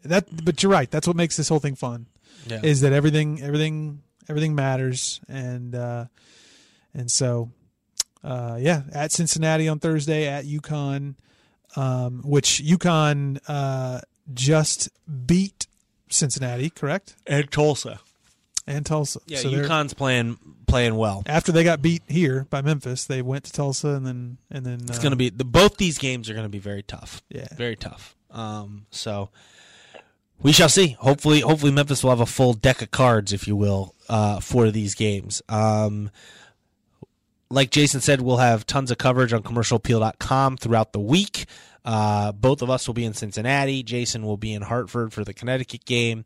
that 0.05 0.27
but 0.45 0.63
you're 0.63 0.71
right. 0.73 0.91
That's 0.91 1.07
what 1.07 1.17
makes 1.17 1.37
this 1.37 1.49
whole 1.49 1.59
thing 1.59 1.75
fun. 1.75 2.07
Yeah. 2.47 2.61
Is 2.63 2.83
that 2.83 2.93
everything 2.93 3.43
everything 3.43 4.03
everything 4.29 4.55
matters 4.55 5.21
and 5.29 5.75
uh 5.75 6.05
and 6.95 7.11
so 7.11 7.51
uh 8.25 8.57
yeah, 8.61 8.83
at 8.93 9.13
Cincinnati 9.13 9.69
on 9.69 9.79
Thursday 9.79 10.27
at 10.27 10.45
UConn 10.45 11.15
um 11.77 12.23
which 12.25 12.63
UConn 12.65 13.39
uh 13.49 14.01
just 14.35 14.89
beat 15.27 15.67
Cincinnati, 16.11 16.71
correct? 16.71 17.17
and 17.27 17.51
Tulsa. 17.51 18.01
And 18.67 18.85
Tulsa. 18.85 19.21
Yeah, 19.27 19.39
So 19.39 19.51
they're- 19.51 19.67
UConn's 19.67 19.95
playing 19.95 20.39
playing 20.67 20.95
well. 20.97 21.23
after 21.27 21.53
they 21.53 21.65
got 21.65 21.81
beat 21.81 22.03
here 22.09 22.47
by 22.51 22.61
Memphis, 22.61 23.07
they 23.07 23.23
went 23.23 23.45
to 23.45 23.53
Tulsa 23.53 23.89
and 23.89 24.07
then 24.07 24.39
and 24.51 24.67
then 24.67 24.81
It's 24.89 24.99
going 24.99 25.13
to 25.13 25.17
be 25.17 25.31
the 25.31 25.45
both 25.45 25.77
these 25.79 25.97
games 25.99 26.29
are 26.29 26.35
going 26.35 26.45
to 26.45 26.51
be 26.51 26.59
very 26.59 26.83
tough. 26.83 27.23
Yeah. 27.31 27.49
very 27.57 27.77
tough. 27.77 28.15
Um, 28.31 28.85
so 28.91 29.31
we 30.43 30.53
shall 30.53 30.69
see. 30.69 30.97
Hopefully, 31.01 31.41
hopefully 31.41 31.73
Memphis 31.73 32.03
will 32.05 32.11
have 32.11 32.21
a 32.21 32.27
full 32.27 32.53
deck 32.53 32.83
of 32.83 32.91
cards, 32.91 33.33
if 33.33 33.49
you 33.49 33.57
will, 33.57 33.95
uh, 34.09 34.39
for 34.41 34.71
these 34.71 34.95
games. 34.95 35.41
Um, 35.49 36.11
like 37.51 37.71
Jason 37.71 38.01
said, 38.01 38.21
we'll 38.21 38.39
have 38.39 38.67
tons 38.67 38.91
of 38.91 38.99
coverage 38.99 39.33
on 39.33 39.43
commercialappeal.com 39.43 40.57
throughout 40.59 40.93
the 40.93 41.01
week. 41.01 41.47
Uh, 41.85 42.33
both 42.33 42.61
of 42.61 42.69
us 42.69 42.87
will 42.87 42.95
be 42.95 43.05
in 43.05 43.15
Cincinnati. 43.15 43.83
Jason 43.83 44.23
will 44.25 44.37
be 44.37 44.53
in 44.53 44.63
Hartford 44.63 45.13
for 45.13 45.25
the 45.25 45.33
Connecticut 45.33 45.85
game. 45.85 46.25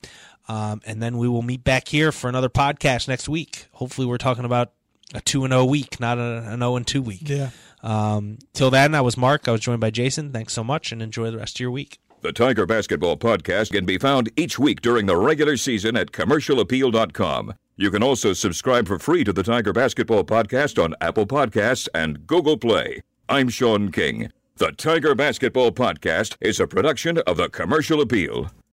Um, 0.48 0.80
and 0.84 1.00
then 1.00 1.18
we 1.18 1.28
will 1.28 1.42
meet 1.42 1.62
back 1.62 1.86
here 1.86 2.10
for 2.10 2.28
another 2.28 2.48
podcast 2.48 3.06
next 3.06 3.28
week. 3.28 3.66
Hopefully, 3.72 4.06
we're 4.06 4.18
talking 4.18 4.44
about 4.44 4.72
a 5.14 5.20
2 5.20 5.44
and 5.44 5.52
0 5.52 5.66
week, 5.66 6.00
not 6.00 6.18
a, 6.18 6.44
an 6.48 6.58
0 6.58 6.76
and 6.76 6.86
2 6.86 7.00
week. 7.00 7.28
Yeah. 7.28 7.50
Um, 7.82 8.38
till 8.52 8.70
then, 8.70 8.94
I 8.94 9.00
was 9.02 9.16
Mark. 9.16 9.46
I 9.46 9.52
was 9.52 9.60
joined 9.60 9.80
by 9.80 9.90
Jason. 9.90 10.32
Thanks 10.32 10.52
so 10.52 10.64
much 10.64 10.90
and 10.90 11.00
enjoy 11.00 11.30
the 11.30 11.38
rest 11.38 11.56
of 11.56 11.60
your 11.60 11.70
week. 11.70 11.98
The 12.22 12.32
Tiger 12.32 12.66
Basketball 12.66 13.16
Podcast 13.16 13.72
can 13.72 13.84
be 13.84 13.98
found 13.98 14.30
each 14.36 14.58
week 14.58 14.80
during 14.80 15.06
the 15.06 15.16
regular 15.16 15.56
season 15.56 15.96
at 15.96 16.12
commercialappeal.com. 16.12 17.54
You 17.76 17.90
can 17.90 18.02
also 18.02 18.34
subscribe 18.34 18.86
for 18.86 18.98
free 18.98 19.24
to 19.24 19.32
the 19.32 19.42
Tiger 19.42 19.72
Basketball 19.72 20.24
Podcast 20.24 20.82
on 20.82 20.94
Apple 21.00 21.26
Podcasts 21.26 21.88
and 21.94 22.26
Google 22.26 22.58
Play. 22.58 23.00
I'm 23.30 23.48
Sean 23.48 23.90
King. 23.90 24.30
The 24.56 24.72
Tiger 24.72 25.14
Basketball 25.14 25.72
Podcast 25.72 26.36
is 26.40 26.60
a 26.60 26.66
production 26.66 27.18
of 27.26 27.38
the 27.38 27.48
Commercial 27.48 28.02
Appeal. 28.02 28.50